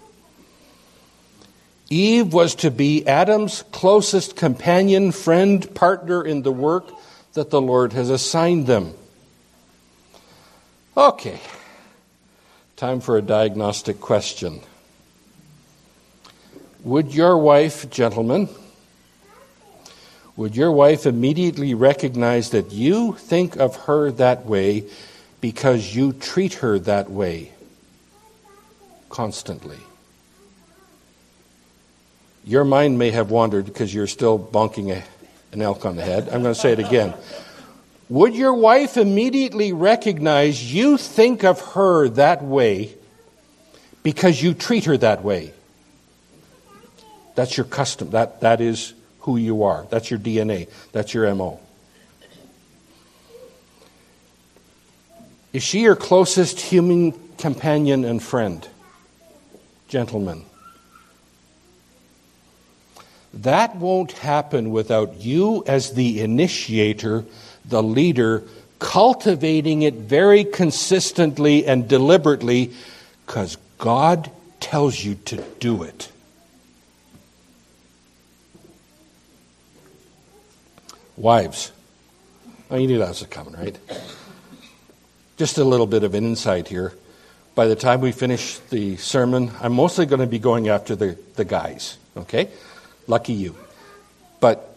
[1.91, 6.89] Eve was to be Adam's closest companion, friend, partner in the work
[7.35, 8.95] that the Lord has assigned them.
[10.97, 11.39] Okay,
[12.77, 14.63] time for a diagnostic question.
[16.87, 18.49] Would your wife, gentlemen,
[20.37, 24.85] would your wife immediately recognize that you think of her that way
[25.41, 27.51] because you treat her that way
[29.11, 29.79] constantly?
[32.45, 35.03] Your mind may have wandered because you're still bonking a,
[35.51, 36.29] an elk on the head.
[36.29, 37.15] I'm going to say it again.
[38.09, 42.95] Would your wife immediately recognize you think of her that way
[44.05, 45.53] because you treat her that way?
[47.37, 48.11] That's your custom.
[48.11, 49.87] That, that is who you are.
[49.91, 50.69] That's your DNA.
[50.93, 51.61] That's your MO.
[55.53, 58.67] Is she your closest human companion and friend?
[59.89, 60.45] Gentlemen.
[63.33, 67.25] That won't happen without you, as the initiator,
[67.65, 68.45] the leader,
[68.79, 72.73] cultivating it very consistently and deliberately
[73.27, 74.31] because God
[74.61, 76.11] tells you to do it.
[81.17, 81.73] Wives.
[82.71, 83.79] Oh, you knew that was coming, right?
[85.39, 86.93] Just a little bit of an insight here.
[87.55, 91.19] By the time we finish the sermon, I'm mostly going to be going after the,
[91.37, 92.51] the guys, okay?
[93.07, 93.57] Lucky you.
[94.41, 94.77] But,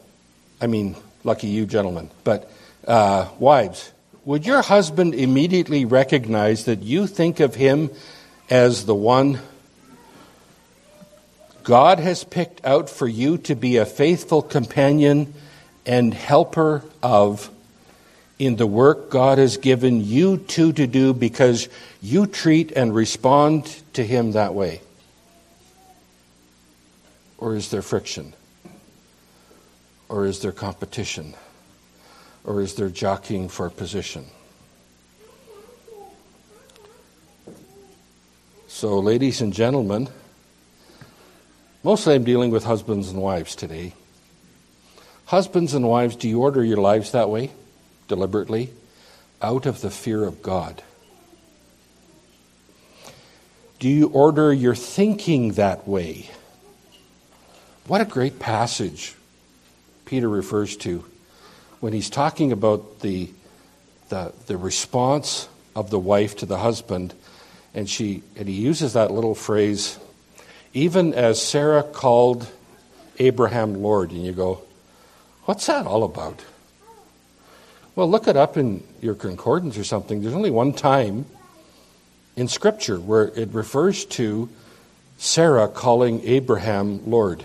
[0.62, 2.10] I mean, lucky you, gentlemen.
[2.24, 2.50] But,
[2.88, 3.92] uh, wives,
[4.24, 7.90] would your husband immediately recognize that you think of him
[8.50, 9.40] as the one
[11.64, 15.34] God has picked out for you to be a faithful companion
[15.90, 17.50] and helper of
[18.38, 21.68] in the work God has given you two to do because
[22.00, 24.82] you treat and respond to Him that way?
[27.40, 28.36] Or is there friction?
[30.10, 31.34] Or is there competition?
[32.44, 34.28] Or is there jockeying for position?
[38.68, 40.08] So, ladies and gentlemen,
[41.82, 43.94] mostly I'm dealing with husbands and wives today.
[45.30, 47.52] Husbands and wives, do you order your lives that way,
[48.08, 48.74] deliberately,
[49.44, 50.82] out of the fear of God?
[53.78, 56.32] Do you order your thinking that way?
[57.86, 59.14] What a great passage
[60.06, 61.06] Peter refers to
[61.80, 63.30] when he's talking about the,
[64.10, 67.14] the, the response of the wife to the husband.
[67.76, 70.00] And, she, and he uses that little phrase,
[70.74, 72.48] even as Sarah called
[73.20, 74.10] Abraham Lord.
[74.10, 74.64] And you go,
[75.50, 76.45] what's that all about?
[77.95, 80.22] Well, look it up in your concordance or something.
[80.22, 81.26] There's only one time
[82.36, 84.47] in Scripture where it refers to
[85.18, 87.43] Sarah calling Abraham Lord.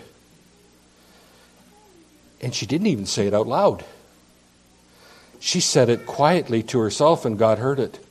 [2.42, 3.86] And she didn't even say it out loud.
[5.40, 8.06] She said it quietly to herself, and God heard it.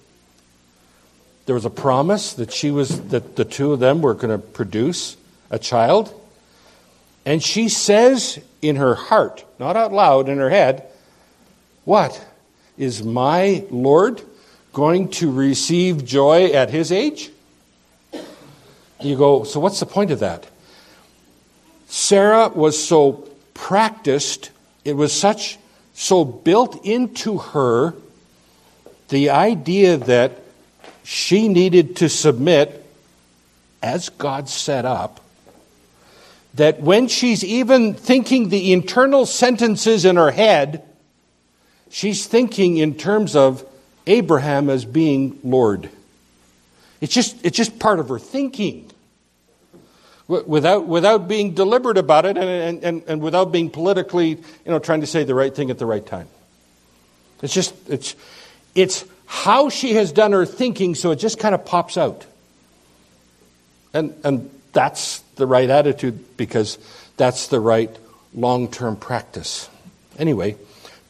[1.45, 4.43] There was a promise that she was that the two of them were going to
[4.43, 5.17] produce
[5.51, 6.11] a child.
[7.27, 10.87] And she says in her heart, not out loud, in her head,
[11.85, 12.25] What?
[12.77, 14.21] Is my Lord
[14.71, 17.29] going to receive joy at his age?
[19.01, 20.47] You go, So what's the point of that?
[21.87, 24.49] Sarah was so practiced,
[24.83, 25.59] it was such
[25.93, 27.93] so built into her
[29.09, 30.39] the idea that
[31.03, 32.83] she needed to submit
[33.83, 35.19] as God set up
[36.55, 40.83] that when she's even thinking the internal sentences in her head,
[41.89, 43.65] she's thinking in terms of
[44.05, 45.89] Abraham as being Lord.
[47.01, 48.89] It's just, it's just part of her thinking.
[50.27, 55.01] Without, without being deliberate about it and, and, and without being politically, you know, trying
[55.01, 56.27] to say the right thing at the right time.
[57.41, 58.15] It's just, it's,
[58.73, 62.25] it's how she has done her thinking, so it just kind of pops out.
[63.93, 66.77] And, and that's the right attitude because
[67.15, 67.95] that's the right
[68.33, 69.69] long term practice.
[70.17, 70.57] Anyway,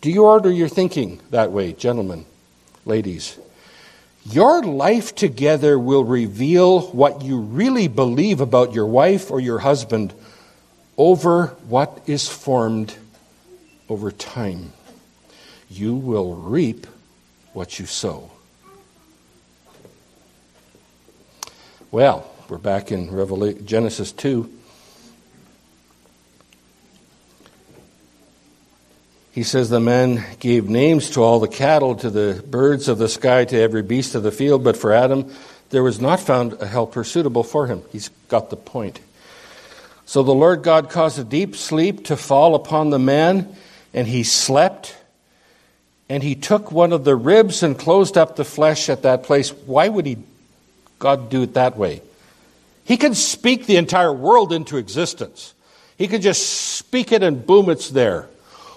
[0.02, 2.26] do you order your thinking that way, gentlemen,
[2.86, 3.38] ladies?
[4.26, 10.14] Your life together will reveal what you really believe about your wife or your husband
[10.98, 12.96] over what is formed
[13.90, 14.72] over time.
[15.70, 16.88] You will reap
[17.52, 18.32] what you sow.
[21.92, 24.48] Well, we're back in Revelation, Genesis 2.
[29.32, 33.10] He says, The man gave names to all the cattle, to the birds of the
[33.10, 35.34] sky, to every beast of the field, but for Adam
[35.72, 37.82] there was not found a helper suitable for him.
[37.92, 39.00] He's got the point.
[40.06, 43.56] So the Lord God caused a deep sleep to fall upon the man,
[43.96, 44.96] and he slept.
[46.08, 49.50] And he took one of the ribs and closed up the flesh at that place.
[49.50, 50.20] Why would he,
[51.00, 52.04] God, do it that way?
[52.86, 55.54] He can speak the entire world into existence.
[55.98, 58.28] He could just speak it and boom, it's there.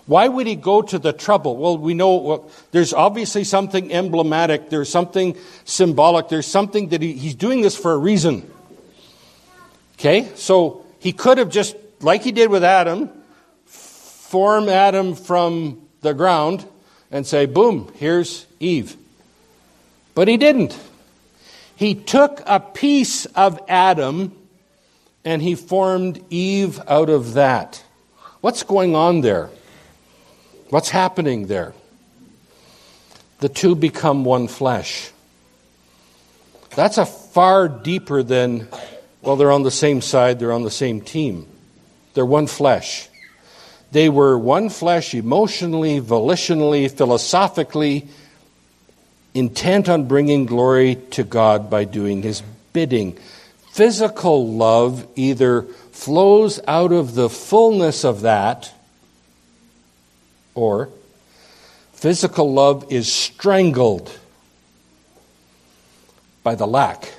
[0.07, 1.57] Why would he go to the trouble?
[1.57, 7.13] Well, we know well, there's obviously something emblematic, there's something symbolic, there's something that he,
[7.15, 8.49] he's doing this for a reason.
[9.99, 10.31] Okay?
[10.37, 13.11] So he could have just, like he did with Adam,
[13.65, 16.65] form Adam from the ground
[17.11, 18.97] and say, boom, here's Eve.
[20.15, 20.79] But he didn't.
[21.77, 24.37] He took a piece of Adam
[25.25, 27.85] and he formed Eve out of that.
[28.41, 29.51] What's going on there?
[30.71, 31.75] What's happening there?
[33.41, 35.11] The two become one flesh.
[36.75, 38.69] That's a far deeper than,
[39.21, 41.47] well, they're on the same side, they're on the same team.
[42.15, 43.09] They're one flesh.
[43.93, 48.09] They were one flesh emotionally, volitionally, philosophically,
[49.37, 53.19] intent on bringing glory to God by doing his bidding.
[53.73, 55.63] Physical love either
[55.93, 58.73] flows out of the fullness of that,
[60.55, 60.89] or
[61.93, 64.19] physical love is strangled
[66.43, 67.13] by the lack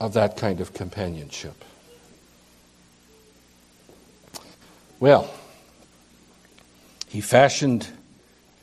[0.00, 1.64] of that kind of companionship.
[5.00, 5.28] Well,
[7.08, 7.88] he fashioned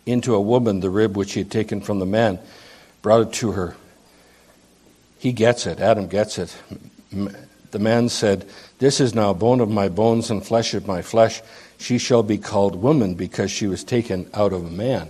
[0.06, 2.40] into a woman the rib which he had taken from the man,
[3.02, 3.76] brought it to her.
[5.18, 5.80] He gets it.
[5.80, 6.56] Adam gets it.
[7.72, 8.48] The man said,
[8.80, 11.42] This is now bone of my bones and flesh of my flesh.
[11.78, 15.10] She shall be called woman because she was taken out of a man.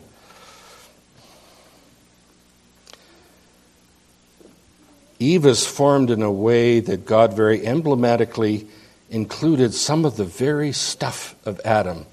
[5.20, 8.68] Eve is formed in a way that God very emblematically
[9.10, 12.06] included some of the very stuff of Adam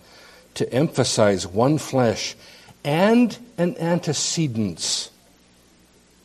[0.54, 2.36] to emphasize one flesh
[2.84, 5.10] and an antecedence.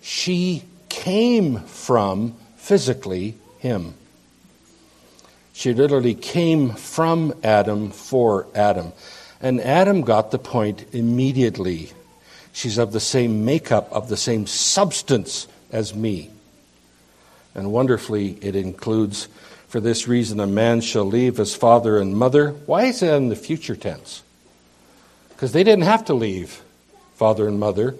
[0.01, 3.93] She came from physically him.
[5.53, 8.93] She literally came from Adam for Adam.
[9.41, 11.91] And Adam got the point immediately.
[12.53, 16.31] She's of the same makeup, of the same substance as me.
[17.53, 19.27] And wonderfully, it includes,
[19.67, 22.51] for this reason, a man shall leave his father and mother.
[22.51, 24.23] Why is it in the future tense?
[25.37, 26.63] Because they didn't have to leave
[27.13, 27.93] father and mother.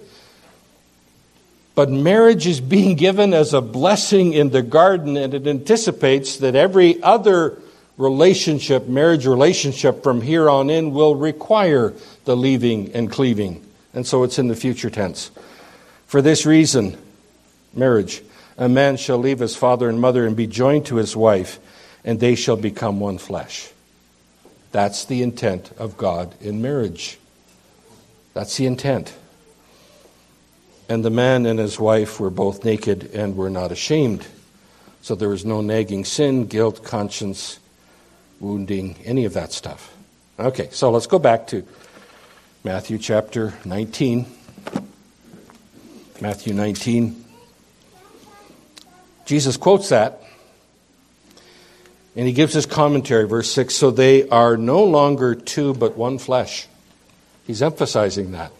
[1.76, 6.56] But marriage is being given as a blessing in the garden, and it anticipates that
[6.56, 7.56] every other
[7.96, 13.64] relationship, marriage relationship from here on in, will require the leaving and cleaving.
[13.94, 15.30] And so it's in the future tense.
[16.06, 16.98] For this reason,
[17.72, 18.20] marriage,
[18.60, 21.60] A man shall leave his father and mother and be joined to his wife,
[22.04, 23.70] and they shall become one flesh.
[24.72, 27.18] That's the intent of God in marriage.
[28.34, 29.14] That's the intent.
[30.88, 34.26] And the man and his wife were both naked and were not ashamed.
[35.02, 37.58] So there was no nagging sin, guilt, conscience,
[38.40, 39.94] wounding, any of that stuff.
[40.38, 41.64] Okay, so let's go back to
[42.64, 44.26] Matthew chapter 19.
[46.20, 47.24] Matthew 19.
[49.26, 50.22] Jesus quotes that,
[52.16, 56.18] and he gives his commentary, verse 6 So they are no longer two, but one
[56.18, 56.66] flesh.
[57.48, 58.52] He's emphasizing that.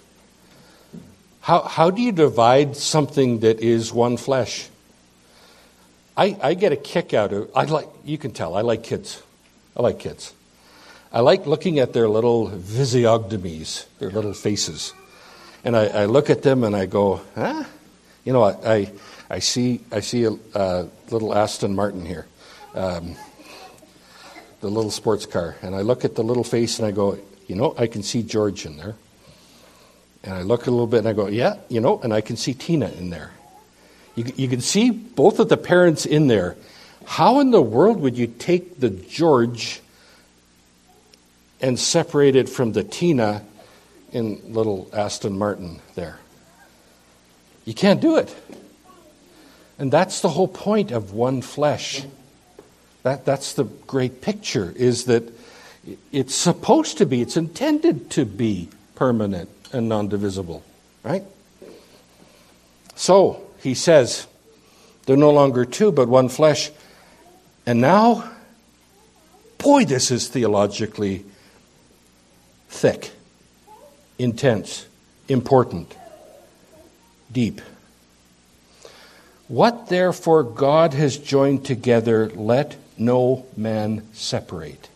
[1.42, 4.68] How, how do you divide something that is one flesh?
[6.16, 9.22] I, I get a kick out of I like you can tell I like kids.
[9.76, 10.32] I like kids.
[11.12, 14.94] I like looking at their little physiognomies, their little faces.
[15.64, 17.64] And I, I look at them and I go, huh?
[18.24, 18.92] You know, I, I,
[19.28, 22.26] I see, I see a, a little Aston Martin here,
[22.74, 23.16] um,
[24.60, 25.56] the little sports car.
[25.60, 27.18] And I look at the little face and I go,
[27.48, 28.94] you know, I can see George in there.
[30.22, 32.36] And I look a little bit and I go, yeah, you know, and I can
[32.36, 33.32] see Tina in there.
[34.14, 36.56] You, you can see both of the parents in there.
[37.06, 39.80] How in the world would you take the George
[41.60, 43.44] and separate it from the Tina
[44.12, 46.18] in little Aston Martin there?
[47.64, 48.34] You can't do it.
[49.78, 52.04] And that's the whole point of one flesh.
[53.04, 55.32] That, that's the great picture, is that
[56.12, 60.62] it's supposed to be, it's intended to be permanent and non divisible,
[61.02, 61.22] right?
[62.94, 64.26] So, he says,
[65.06, 66.70] they're no longer two, but one flesh.
[67.64, 68.30] And now,
[69.58, 71.24] boy, this is theologically
[72.68, 73.12] thick,
[74.18, 74.86] intense,
[75.28, 75.94] important,
[77.30, 77.60] deep.
[79.48, 84.88] What therefore God has joined together, let no man separate.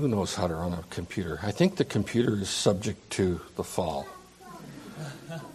[0.00, 1.38] Who knows how to run a computer?
[1.42, 4.08] I think the computer is subject to the fall.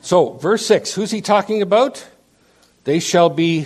[0.03, 2.07] So, verse 6, who's he talking about?
[2.83, 3.65] They shall be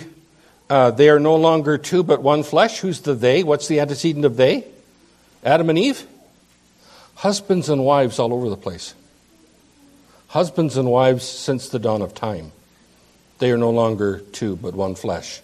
[0.70, 2.78] uh, they are no longer two but one flesh.
[2.78, 3.42] Who's the they?
[3.42, 4.64] What's the antecedent of they?
[5.44, 6.06] Adam and Eve?
[7.16, 8.94] Husbands and wives all over the place.
[10.28, 12.52] Husbands and wives since the dawn of time.
[13.38, 15.42] They are no longer two but one flesh.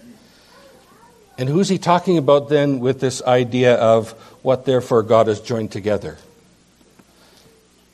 [1.38, 4.14] And who's he talking about then with this idea of
[4.46, 6.18] what therefore God has joined together?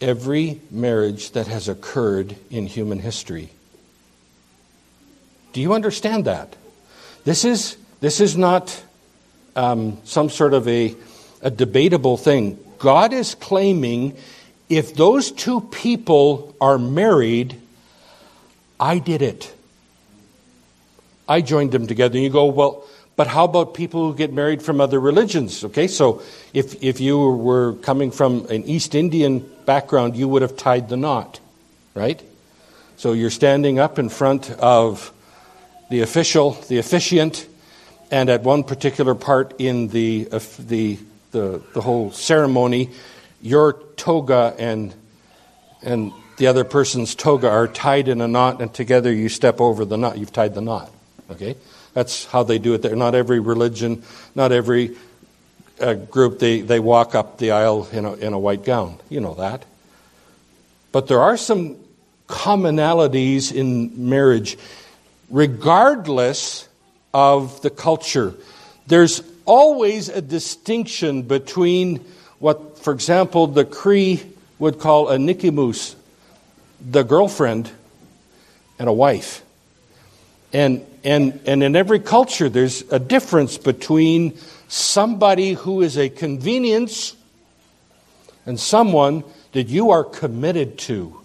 [0.02, 3.48] Every marriage that has occurred in human history.
[5.54, 6.54] Do you understand that?
[7.24, 8.82] This is, this is not
[9.56, 10.94] um, some sort of a,
[11.40, 12.58] a debatable thing.
[12.78, 14.14] God is claiming
[14.68, 17.58] if those two people are married,
[18.78, 19.54] I did it.
[21.26, 22.16] I joined them together.
[22.16, 22.84] And you go, well,
[23.16, 25.64] but how about people who get married from other religions?
[25.64, 26.22] Okay, so
[26.54, 30.96] if, if you were coming from an East Indian background, you would have tied the
[30.96, 31.40] knot,
[31.94, 32.22] right?
[32.96, 35.12] So you're standing up in front of
[35.90, 37.46] the official, the officiant,
[38.10, 40.98] and at one particular part in the, the,
[41.32, 42.90] the, the whole ceremony,
[43.40, 44.94] your toga and,
[45.82, 49.84] and the other person's toga are tied in a knot, and together you step over
[49.84, 50.16] the knot.
[50.16, 50.90] You've tied the knot.
[51.30, 51.56] Okay?
[51.94, 52.96] That's how they do it there.
[52.96, 54.02] Not every religion,
[54.34, 54.96] not every
[55.80, 58.98] uh, group, they, they walk up the aisle in a, in a white gown.
[59.08, 59.64] You know that.
[60.92, 61.76] But there are some
[62.28, 64.56] commonalities in marriage
[65.28, 66.68] regardless
[67.12, 68.34] of the culture.
[68.86, 72.04] There's always a distinction between
[72.38, 74.22] what, for example, the Cree
[74.58, 75.94] would call a nikimus,
[76.80, 77.70] the girlfriend,
[78.78, 79.42] and a wife.
[80.52, 84.38] And, and, and in every culture, there's a difference between
[84.68, 87.16] somebody who is a convenience
[88.44, 91.20] and someone that you are committed to.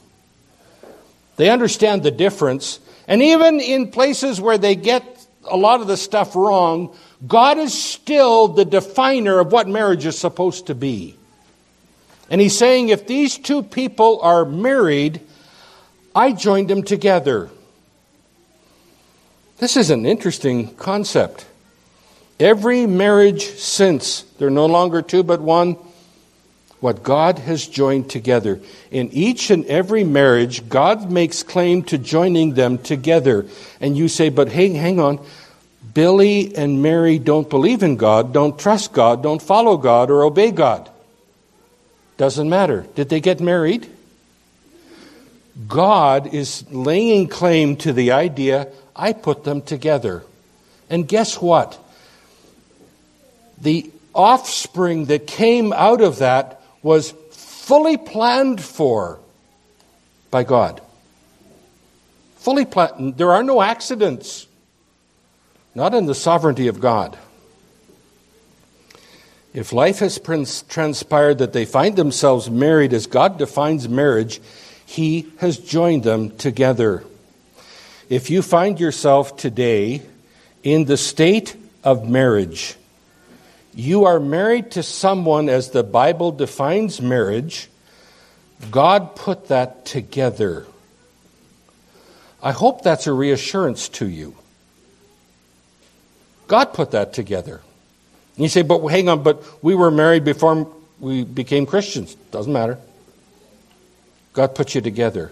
[1.37, 5.03] They understand the difference, and even in places where they get
[5.49, 10.17] a lot of the stuff wrong, God is still the definer of what marriage is
[10.17, 11.15] supposed to be.
[12.29, 15.21] And he's saying if these two people are married,
[16.13, 17.49] I joined them together.
[19.59, 21.45] This is an interesting concept.
[22.39, 25.77] Every marriage since, they're no longer two but one,
[26.79, 28.61] what God has joined together.
[28.91, 33.47] In each and every marriage, God makes claim to joining them together.
[33.81, 35.25] And you say, but hey, hang on.
[35.91, 40.51] Billy and Mary don't believe in God, don't trust God, don't follow God, or obey
[40.51, 40.87] God.
[42.17, 42.85] Doesn't matter.
[42.93, 43.89] Did they get married?
[45.67, 48.67] God is laying claim to the idea
[48.97, 50.23] I put them together.
[50.89, 51.77] And guess what?
[53.61, 59.19] The offspring that came out of that was fully planned for
[60.31, 60.81] by God.
[62.37, 63.17] Fully planned.
[63.17, 64.47] There are no accidents,
[65.75, 67.17] not in the sovereignty of God.
[69.53, 70.19] If life has
[70.69, 74.39] transpired that they find themselves married as God defines marriage,
[74.85, 77.03] He has joined them together.
[78.09, 80.01] If you find yourself today
[80.63, 82.75] in the state of marriage,
[83.73, 87.69] you are married to someone as the Bible defines marriage.
[88.71, 90.65] God put that together.
[92.41, 94.35] I hope that's a reassurance to you.
[96.47, 97.61] God put that together.
[98.35, 102.15] And you say, but hang on, but we were married before we became Christians.
[102.31, 102.77] Doesn't matter.
[104.33, 105.31] God put you together.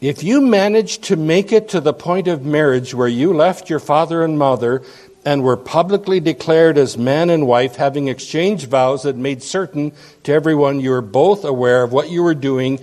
[0.00, 3.80] If you manage to make it to the point of marriage where you left your
[3.80, 4.82] father and mother
[5.24, 9.92] and were publicly declared as man and wife, having exchanged vows that made certain
[10.22, 12.78] to everyone you were both aware of what you were doing,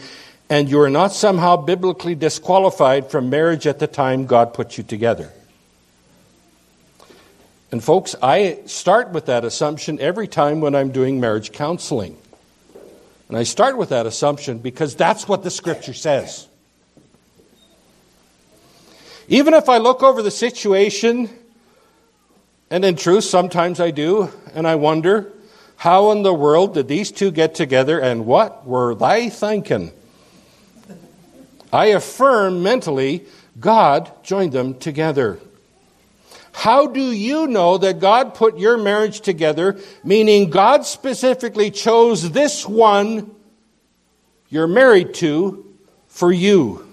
[0.49, 4.84] and you were not somehow biblically disqualified from marriage at the time God put you
[4.84, 5.32] together.
[7.72, 12.18] And, folks, I start with that assumption every time when I'm doing marriage counseling.
[13.30, 16.47] And I start with that assumption because that's what the scripture says.
[19.28, 21.30] Even if I look over the situation
[22.69, 25.32] and in truth, sometimes I do, and I wonder,
[25.78, 29.91] how in the world did these two get together and what were they thinking?
[31.73, 33.26] I affirm mentally,
[33.59, 35.39] God joined them together.
[36.53, 42.65] How do you know that God put your marriage together, meaning God specifically chose this
[42.65, 43.32] one
[44.49, 45.65] you're married to
[46.07, 46.84] for you?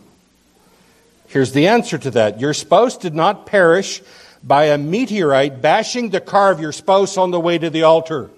[1.32, 2.40] Here's the answer to that.
[2.40, 4.02] Your spouse did not perish
[4.44, 8.30] by a meteorite bashing the car of your spouse on the way to the altar.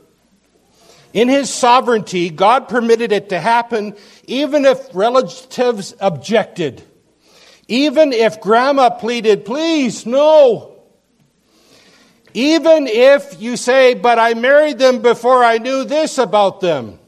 [1.12, 3.96] In his sovereignty, God permitted it to happen
[4.28, 6.84] even if relatives objected.
[7.66, 10.76] Even if grandma pleaded, please, no.
[12.32, 17.00] Even if you say, but I married them before I knew this about them.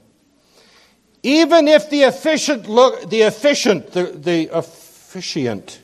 [1.22, 4.48] Even if the efficient look, the efficient, the, the
[5.16, 5.80] officiant,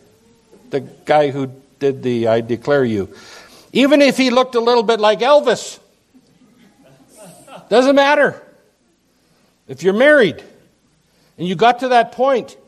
[0.69, 3.15] the guy who did the I declare you.
[3.73, 5.79] Even if he looked a little bit like Elvis,
[7.71, 8.43] doesn't matter.
[9.69, 10.43] If you're married
[11.39, 12.59] and you got to that point,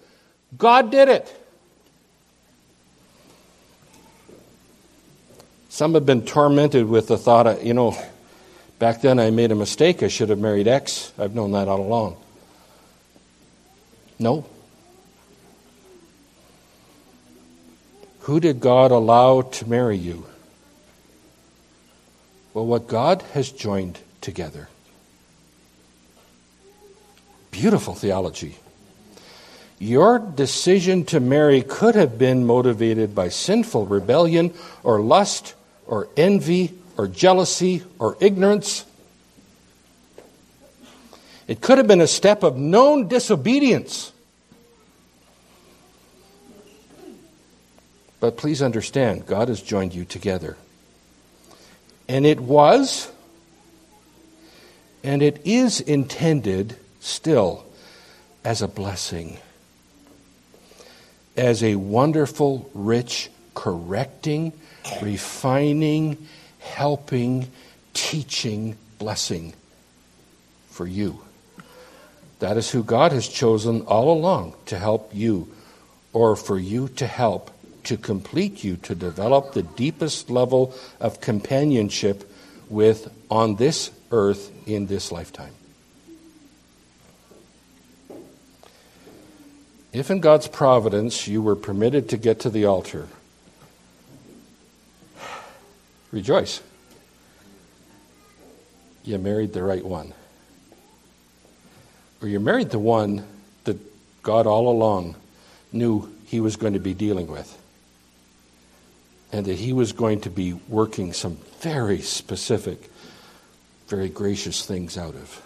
[0.57, 1.41] God did it.
[5.69, 7.95] Some have been tormented with the thought, of, you know,
[8.79, 10.03] back then I made a mistake.
[10.03, 11.12] I should have married X.
[11.19, 12.17] I've known that all along.
[14.19, 14.47] No.
[18.25, 20.25] Who did God allow to marry you?
[22.55, 24.70] Well, what God has joined together.
[27.51, 28.57] Beautiful theology.
[29.79, 35.55] Your decision to marry could have been motivated by sinful rebellion or lust
[35.87, 38.87] or envy or jealousy or ignorance.
[41.47, 44.14] It could have been a step of known disobedience.
[48.25, 50.57] But please understand, God has joined you together.
[52.09, 53.12] And it was,
[55.03, 57.66] and it is intended still
[58.43, 59.37] as a blessing,
[61.37, 64.55] as a wonderful, rich, correcting,
[65.03, 66.27] refining,
[66.61, 67.51] helping,
[67.93, 69.53] teaching blessing
[70.70, 71.20] for you.
[72.39, 75.53] That is who God has chosen all along to help you,
[76.14, 77.51] or for you to help
[77.85, 82.30] to complete you, to develop the deepest level of companionship
[82.68, 85.53] with on this earth in this lifetime.
[89.93, 93.07] If in God's providence you were permitted to get to the altar,
[96.11, 96.61] rejoice.
[99.05, 100.14] You married the right one.
[102.20, 103.24] Or you married the one
[103.64, 103.78] that
[104.22, 105.14] God all along
[105.72, 107.57] knew he was going to be dealing with
[109.35, 112.89] and that he was going to be working some very specific,
[113.89, 115.43] very gracious things out of.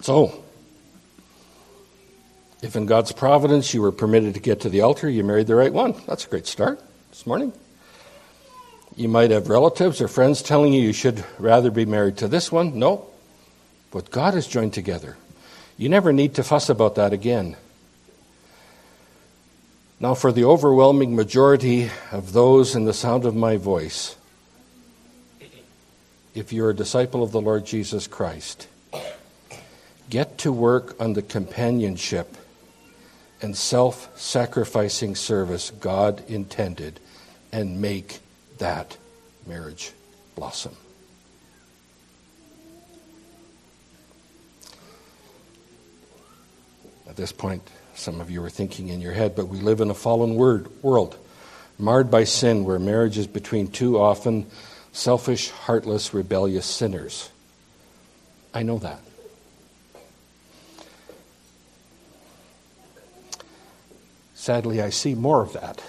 [0.00, 0.42] So,
[2.62, 5.56] if in God's providence you were permitted to get to the altar, you married the
[5.56, 5.94] right one.
[6.06, 7.52] That's a great start this morning.
[8.96, 12.50] You might have relatives or friends telling you you should rather be married to this
[12.50, 12.78] one.
[12.78, 13.10] No.
[13.92, 15.18] What God has joined together,
[15.76, 17.56] You never need to fuss about that again.
[20.04, 24.16] Now, for the overwhelming majority of those in the sound of my voice,
[26.34, 28.68] if you're a disciple of the Lord Jesus Christ,
[30.10, 32.36] get to work on the companionship
[33.40, 37.00] and self sacrificing service God intended
[37.50, 38.18] and make
[38.58, 38.98] that
[39.46, 39.92] marriage
[40.34, 40.76] blossom.
[47.08, 49.90] At this point, some of you are thinking in your head, but we live in
[49.90, 51.16] a fallen word, world,
[51.78, 54.46] marred by sin, where marriage is between two often
[54.92, 57.30] selfish, heartless, rebellious sinners.
[58.52, 59.00] I know that.
[64.34, 65.82] Sadly, I see more of that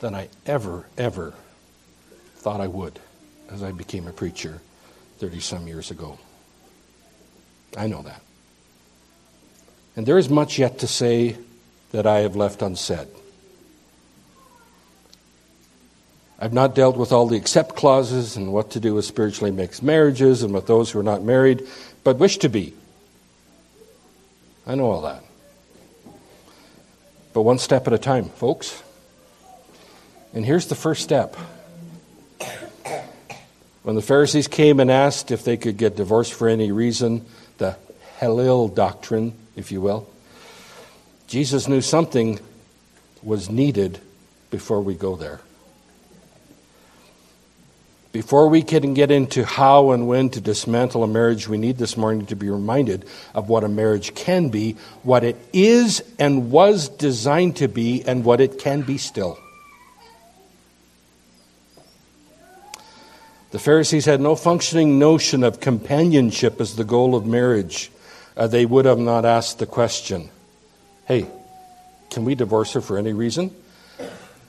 [0.00, 1.34] than I ever, ever
[2.36, 3.00] thought I would
[3.50, 4.60] as I became a preacher
[5.18, 6.18] 30 some years ago.
[7.76, 8.22] I know that.
[9.98, 11.36] And there is much yet to say
[11.90, 13.08] that I have left unsaid.
[16.38, 19.82] I've not dealt with all the except clauses and what to do with spiritually mixed
[19.82, 21.66] marriages and with those who are not married
[22.04, 22.74] but wish to be.
[24.68, 25.24] I know all that.
[27.32, 28.80] But one step at a time, folks.
[30.32, 31.34] And here's the first step.
[33.82, 37.26] When the Pharisees came and asked if they could get divorced for any reason,
[37.56, 37.76] the
[38.20, 40.08] Hillel doctrine if you will.
[41.26, 42.38] Jesus knew something
[43.22, 44.00] was needed
[44.50, 45.40] before we go there.
[48.12, 51.96] Before we can get into how and when to dismantle a marriage, we need this
[51.96, 53.04] morning to be reminded
[53.34, 58.24] of what a marriage can be, what it is and was designed to be, and
[58.24, 59.38] what it can be still.
[63.50, 67.90] The Pharisees had no functioning notion of companionship as the goal of marriage
[68.38, 70.30] uh, they would have not asked the question
[71.06, 71.26] hey,
[72.10, 73.50] can we divorce her for any reason?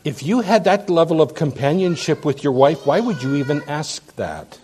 [0.03, 4.15] If you had that level of companionship with your wife, why would you even ask
[4.17, 4.59] that?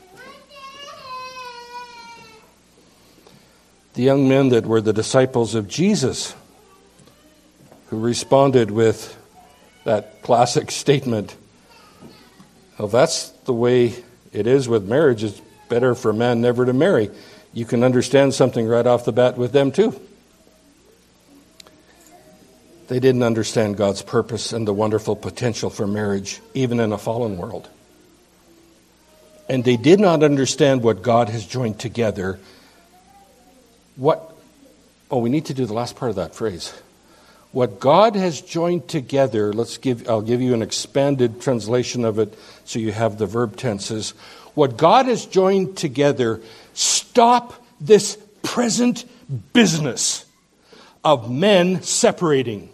[3.93, 6.35] The young men that were the disciples of Jesus,
[7.87, 9.17] who responded with
[9.85, 11.35] that classic statement,
[12.77, 13.95] well, that's the way
[14.33, 15.23] it is with marriage.
[15.23, 17.09] It's better for a man never to marry
[17.55, 19.99] you can understand something right off the bat with them too.
[22.87, 27.37] They didn't understand God's purpose and the wonderful potential for marriage, even in a fallen
[27.37, 27.67] world.
[29.47, 32.39] And they did not understand what God has joined together.
[33.95, 34.35] What,
[35.09, 36.73] oh, we need to do the last part of that phrase.
[37.53, 42.37] What God has joined together, let's give, I'll give you an expanded translation of it
[42.65, 44.11] so you have the verb tenses.
[44.55, 46.41] What God has joined together,
[46.75, 49.05] stop this present
[49.53, 50.25] business
[51.03, 52.69] of men separating.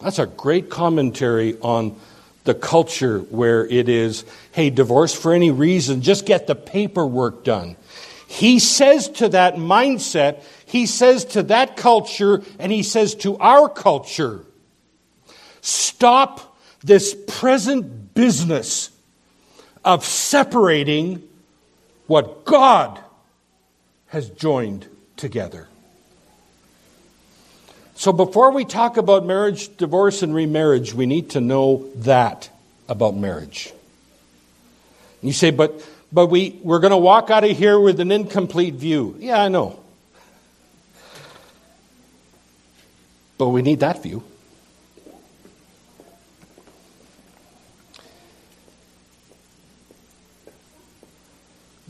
[0.00, 1.96] That's a great commentary on
[2.44, 7.76] the culture where it is, hey, divorce for any reason, just get the paperwork done.
[8.26, 13.68] He says to that mindset, he says to that culture, and he says to our
[13.68, 14.44] culture,
[15.60, 18.90] stop this present business
[19.84, 21.22] of separating
[22.06, 23.00] what God
[24.08, 24.86] has joined
[25.16, 25.68] together.
[27.94, 32.50] So before we talk about marriage, divorce, and remarriage, we need to know that
[32.88, 33.72] about marriage.
[35.22, 38.74] You say, but, but we, we're going to walk out of here with an incomplete
[38.74, 39.16] view.
[39.18, 39.78] Yeah, I know.
[43.38, 44.24] But we need that view.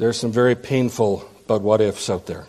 [0.03, 2.49] There's some very painful but what ifs out there.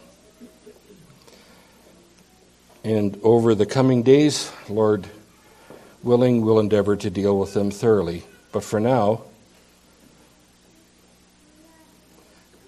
[2.83, 5.05] And over the coming days, Lord
[6.01, 8.23] willing, we'll endeavor to deal with them thoroughly.
[8.51, 9.21] But for now,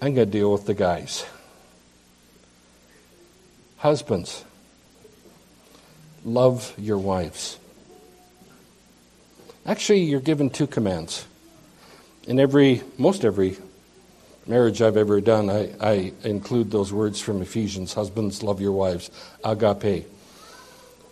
[0.00, 1.26] I'm going to deal with the guys.
[3.78, 4.44] Husbands,
[6.24, 7.58] love your wives.
[9.66, 11.26] Actually, you're given two commands.
[12.28, 13.56] In every, most every
[14.48, 19.10] marriage I've ever done, I, I include those words from Ephesians Husbands, love your wives,
[19.44, 20.06] agape,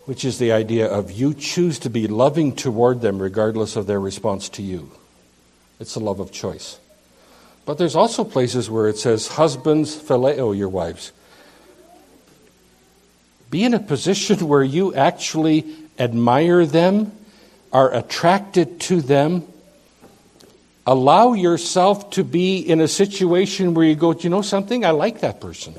[0.05, 4.01] which is the idea of you choose to be loving toward them regardless of their
[4.01, 4.91] response to you.
[5.81, 6.79] It's a love of choice.
[7.67, 11.13] But there's also places where it says, Husbands, phileo your wives.
[13.51, 17.13] Be in a position where you actually admire them,
[17.73, 19.47] are attracted to them,
[20.87, 24.85] allow yourself to be in a situation where you go, Do you know something?
[24.85, 25.75] I like that person.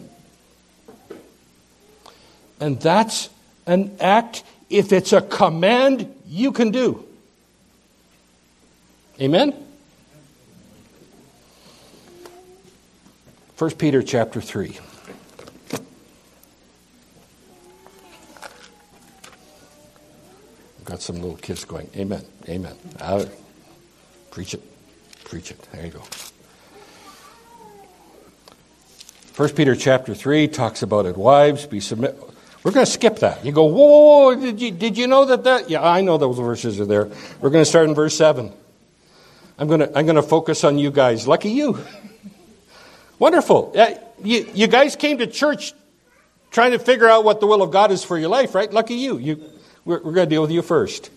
[2.60, 3.30] And that's
[3.68, 7.06] an act, if it's a command, you can do.
[9.20, 9.54] Amen?
[13.58, 14.78] 1 Peter chapter 3.
[20.84, 22.76] Got some little kids going, Amen, Amen.
[23.00, 23.28] I'll
[24.30, 24.62] preach it,
[25.26, 25.62] preach it.
[25.72, 26.02] There you go.
[29.34, 31.18] First Peter chapter 3 talks about it.
[31.18, 32.18] Wives, be submit.
[32.64, 33.46] We're going to skip that.
[33.46, 35.70] You go, whoa, whoa, whoa, did you, did you know that that?
[35.70, 37.10] Yeah, I know those verses are there.
[37.42, 38.54] We're going to start in verse 7.
[39.58, 41.28] I'm going to, I'm going to focus on you guys.
[41.28, 41.80] Lucky you.
[43.20, 43.74] Wonderful.
[43.76, 45.74] Yeah, you, you guys came to church
[46.52, 48.72] trying to figure out what the will of God is for your life, right?
[48.72, 49.18] Lucky you.
[49.18, 49.44] you
[49.84, 51.12] we're, we're going to deal with you first.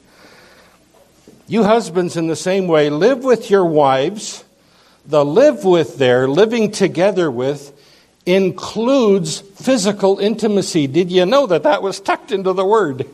[1.48, 4.44] You husbands, in the same way, live with your wives.
[5.06, 7.72] The live with there, living together with,
[8.26, 10.86] includes physical intimacy.
[10.86, 13.08] Did you know that that was tucked into the word?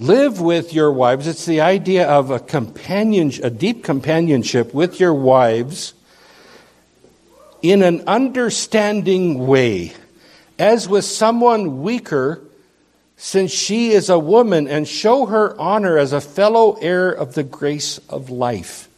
[0.00, 1.28] Live with your wives.
[1.28, 5.94] It's the idea of a companion, a deep companionship with your wives
[7.62, 9.92] in an understanding way
[10.58, 12.42] as with someone weaker,
[13.22, 17.42] since she is a woman, and show her honor as a fellow heir of the
[17.42, 18.88] grace of life.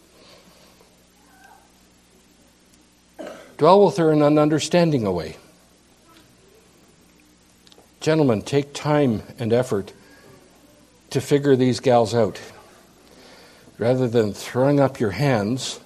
[3.58, 5.36] Dwell with her in an understanding way.
[8.00, 9.92] Gentlemen, take time and effort
[11.10, 12.40] to figure these gals out
[13.76, 15.80] rather than throwing up your hands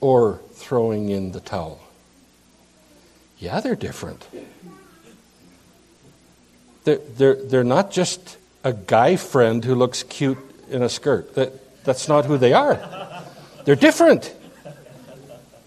[0.00, 1.80] or throwing in the towel.
[3.38, 4.26] Yeah, they're different.
[6.84, 10.38] They're, they're, they're not just a guy friend who looks cute
[10.70, 11.34] in a skirt.
[11.34, 12.78] That, that's not who they are.
[13.64, 14.34] They're different.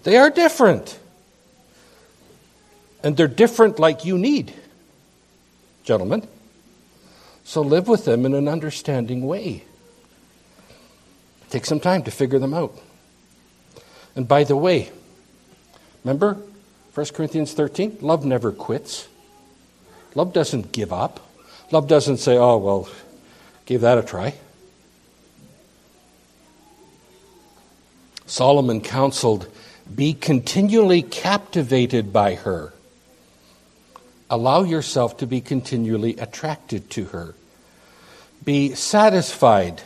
[0.03, 0.97] They are different.
[3.03, 4.53] And they're different like you need,
[5.83, 6.27] gentlemen.
[7.43, 9.63] So live with them in an understanding way.
[11.49, 12.77] Take some time to figure them out.
[14.15, 14.91] And by the way,
[16.03, 16.37] remember
[16.93, 17.99] 1 Corinthians 13?
[18.01, 19.07] Love never quits.
[20.15, 21.19] Love doesn't give up.
[21.71, 22.89] Love doesn't say, oh, well,
[23.65, 24.33] give that a try.
[28.25, 29.47] Solomon counseled,
[29.93, 32.73] be continually captivated by her.
[34.29, 37.35] Allow yourself to be continually attracted to her.
[38.43, 39.81] Be satisfied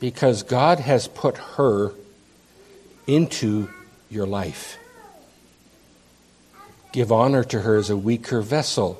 [0.00, 1.92] because God has put her
[3.06, 3.70] into
[4.10, 4.78] your life.
[6.96, 8.98] Give honor to her as a weaker vessel.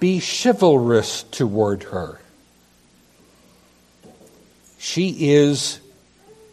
[0.00, 2.18] Be chivalrous toward her.
[4.78, 5.78] She is,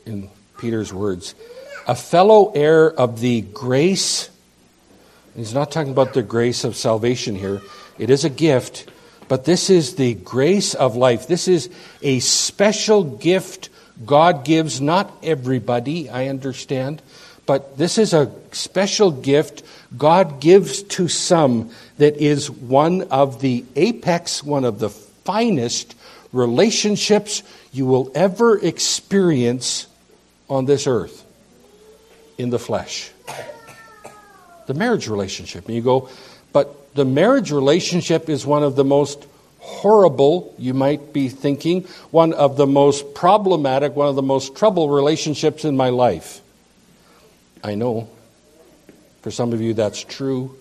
[0.05, 1.35] in Peter's words,
[1.87, 4.29] a fellow heir of the grace.
[5.37, 7.61] He's not talking about the grace of salvation here.
[7.97, 8.89] It is a gift,
[9.29, 11.29] but this is the grace of life.
[11.29, 11.69] This is
[12.01, 13.69] a special gift
[14.05, 17.01] God gives, not everybody, I understand,
[17.45, 19.63] but this is a special gift
[19.97, 25.95] God gives to some that is one of the apex, one of the finest
[26.31, 29.87] relationships you will ever experience
[30.49, 31.25] on this earth
[32.37, 33.11] in the flesh.
[34.65, 35.67] The marriage relationship.
[35.67, 36.09] And you go,
[36.51, 39.27] but the marriage relationship is one of the most
[39.59, 44.91] horrible, you might be thinking, one of the most problematic, one of the most troubled
[44.91, 46.41] relationships in my life.
[47.63, 48.09] I know.
[49.23, 50.55] For some of you, that's true.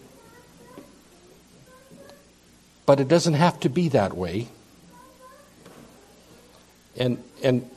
[2.87, 4.49] But it doesn't have to be that way.
[6.97, 7.69] And, and,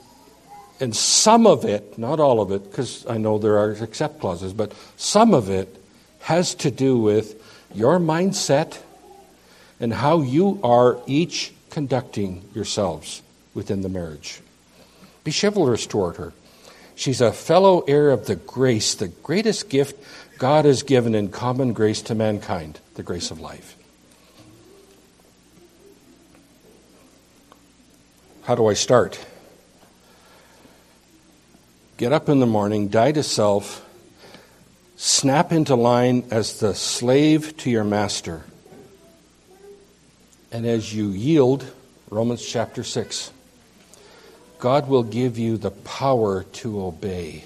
[0.78, 4.52] and some of it, not all of it, because I know there are except clauses,
[4.52, 5.74] but some of it
[6.20, 7.42] has to do with
[7.74, 8.78] your mindset
[9.80, 13.22] and how you are each conducting yourselves
[13.54, 14.40] within the marriage.
[15.24, 16.32] Be chivalrous toward her.
[16.94, 20.02] She's a fellow heir of the grace, the greatest gift
[20.38, 23.76] God has given in common grace to mankind, the grace of life.
[28.42, 29.24] How do I start?
[31.96, 33.84] Get up in the morning, die to self,
[34.96, 38.44] snap into line as the slave to your master.
[40.52, 41.66] And as you yield,
[42.10, 43.32] Romans chapter 6,
[44.58, 47.44] God will give you the power to obey.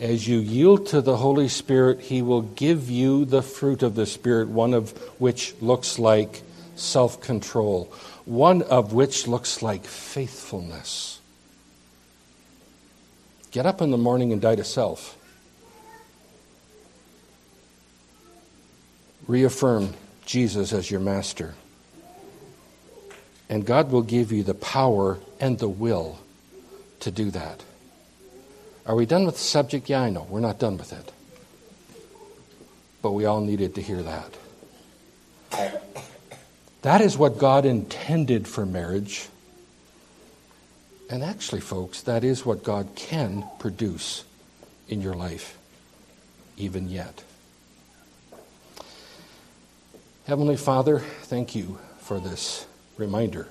[0.00, 4.06] As you yield to the Holy Spirit, He will give you the fruit of the
[4.06, 6.42] Spirit, one of which looks like
[6.76, 7.92] self control,
[8.24, 11.20] one of which looks like faithfulness.
[13.50, 15.18] Get up in the morning and die to self.
[19.28, 19.94] reaffirm
[20.26, 21.54] Jesus as your master.
[23.48, 26.18] And God will give you the power and the will
[27.00, 27.62] to do that.
[28.88, 29.90] Are we done with the subject?
[29.90, 30.26] Yeah, I know.
[30.30, 31.12] We're not done with it.
[33.02, 34.34] But we all needed to hear that.
[36.82, 39.28] That is what God intended for marriage.
[41.10, 44.24] And actually, folks, that is what God can produce
[44.88, 45.58] in your life,
[46.56, 47.22] even yet.
[50.26, 52.66] Heavenly Father, thank you for this
[52.96, 53.48] reminder.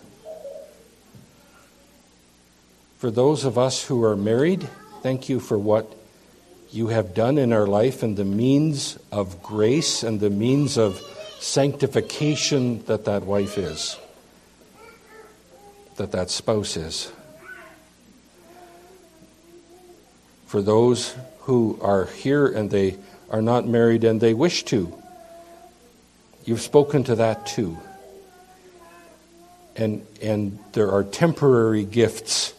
[2.98, 4.68] For those of us who are married,
[5.02, 5.96] thank you for what
[6.72, 11.02] you have done in our life and the means of grace and the means of
[11.40, 13.98] sanctification that that wife is,
[15.96, 17.12] that that spouse is.
[20.46, 22.98] For those who are here and they
[23.30, 24.94] are not married and they wish to,
[26.48, 27.78] You've spoken to that too.
[29.76, 32.54] And, and there are temporary gifts,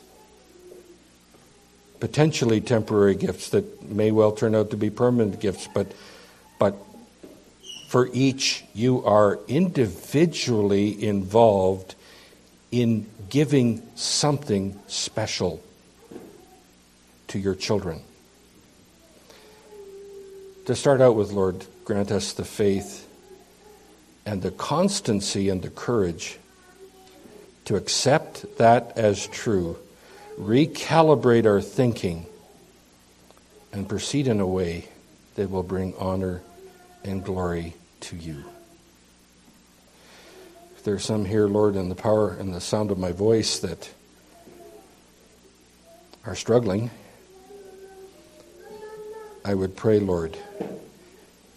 [2.01, 5.93] potentially temporary gifts that may well turn out to be permanent gifts, but,
[6.59, 6.77] but
[7.89, 11.95] for each, you are individually involved
[12.70, 15.62] in giving something special
[17.29, 18.03] to your children.
[20.66, 23.09] To start out with, Lord, grant us the faith
[24.27, 26.39] and the constancy and the courage
[27.65, 29.79] to accept that as true,
[30.39, 32.27] recalibrate our thinking,
[33.73, 34.89] and proceed in a way
[35.35, 36.40] that will bring honor
[37.05, 38.44] and glory to you.
[40.77, 43.59] If there are some here, Lord, in the power and the sound of my voice
[43.59, 43.90] that
[46.24, 46.90] are struggling,
[49.44, 50.36] I would pray, Lord,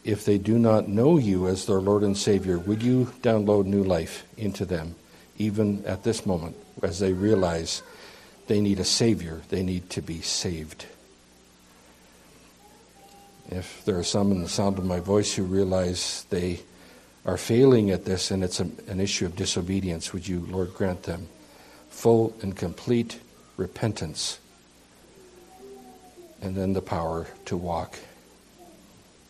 [0.04, 3.84] if they do not know you as their Lord and Savior, would you download new
[3.84, 4.96] life into them,
[5.38, 7.84] even at this moment, as they realize
[8.52, 10.86] they need a Savior, they need to be saved?
[13.50, 16.60] If there are some in the sound of my voice who realize they
[17.26, 21.04] are failing at this and it's a, an issue of disobedience, would you, Lord, grant
[21.04, 21.30] them
[21.90, 23.22] full and complete
[23.56, 24.38] repentance
[26.42, 27.98] and then the power to walk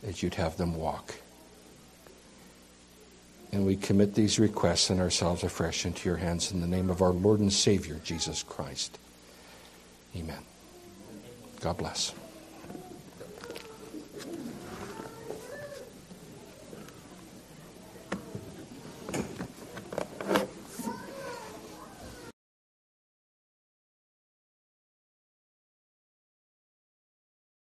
[0.01, 1.13] as you'd have them walk.
[3.51, 7.03] And we commit these requests and ourselves afresh into your hands in the name of
[7.03, 8.97] our Lord and Savior, Jesus Christ.
[10.15, 10.43] Amen.
[11.61, 12.13] God bless.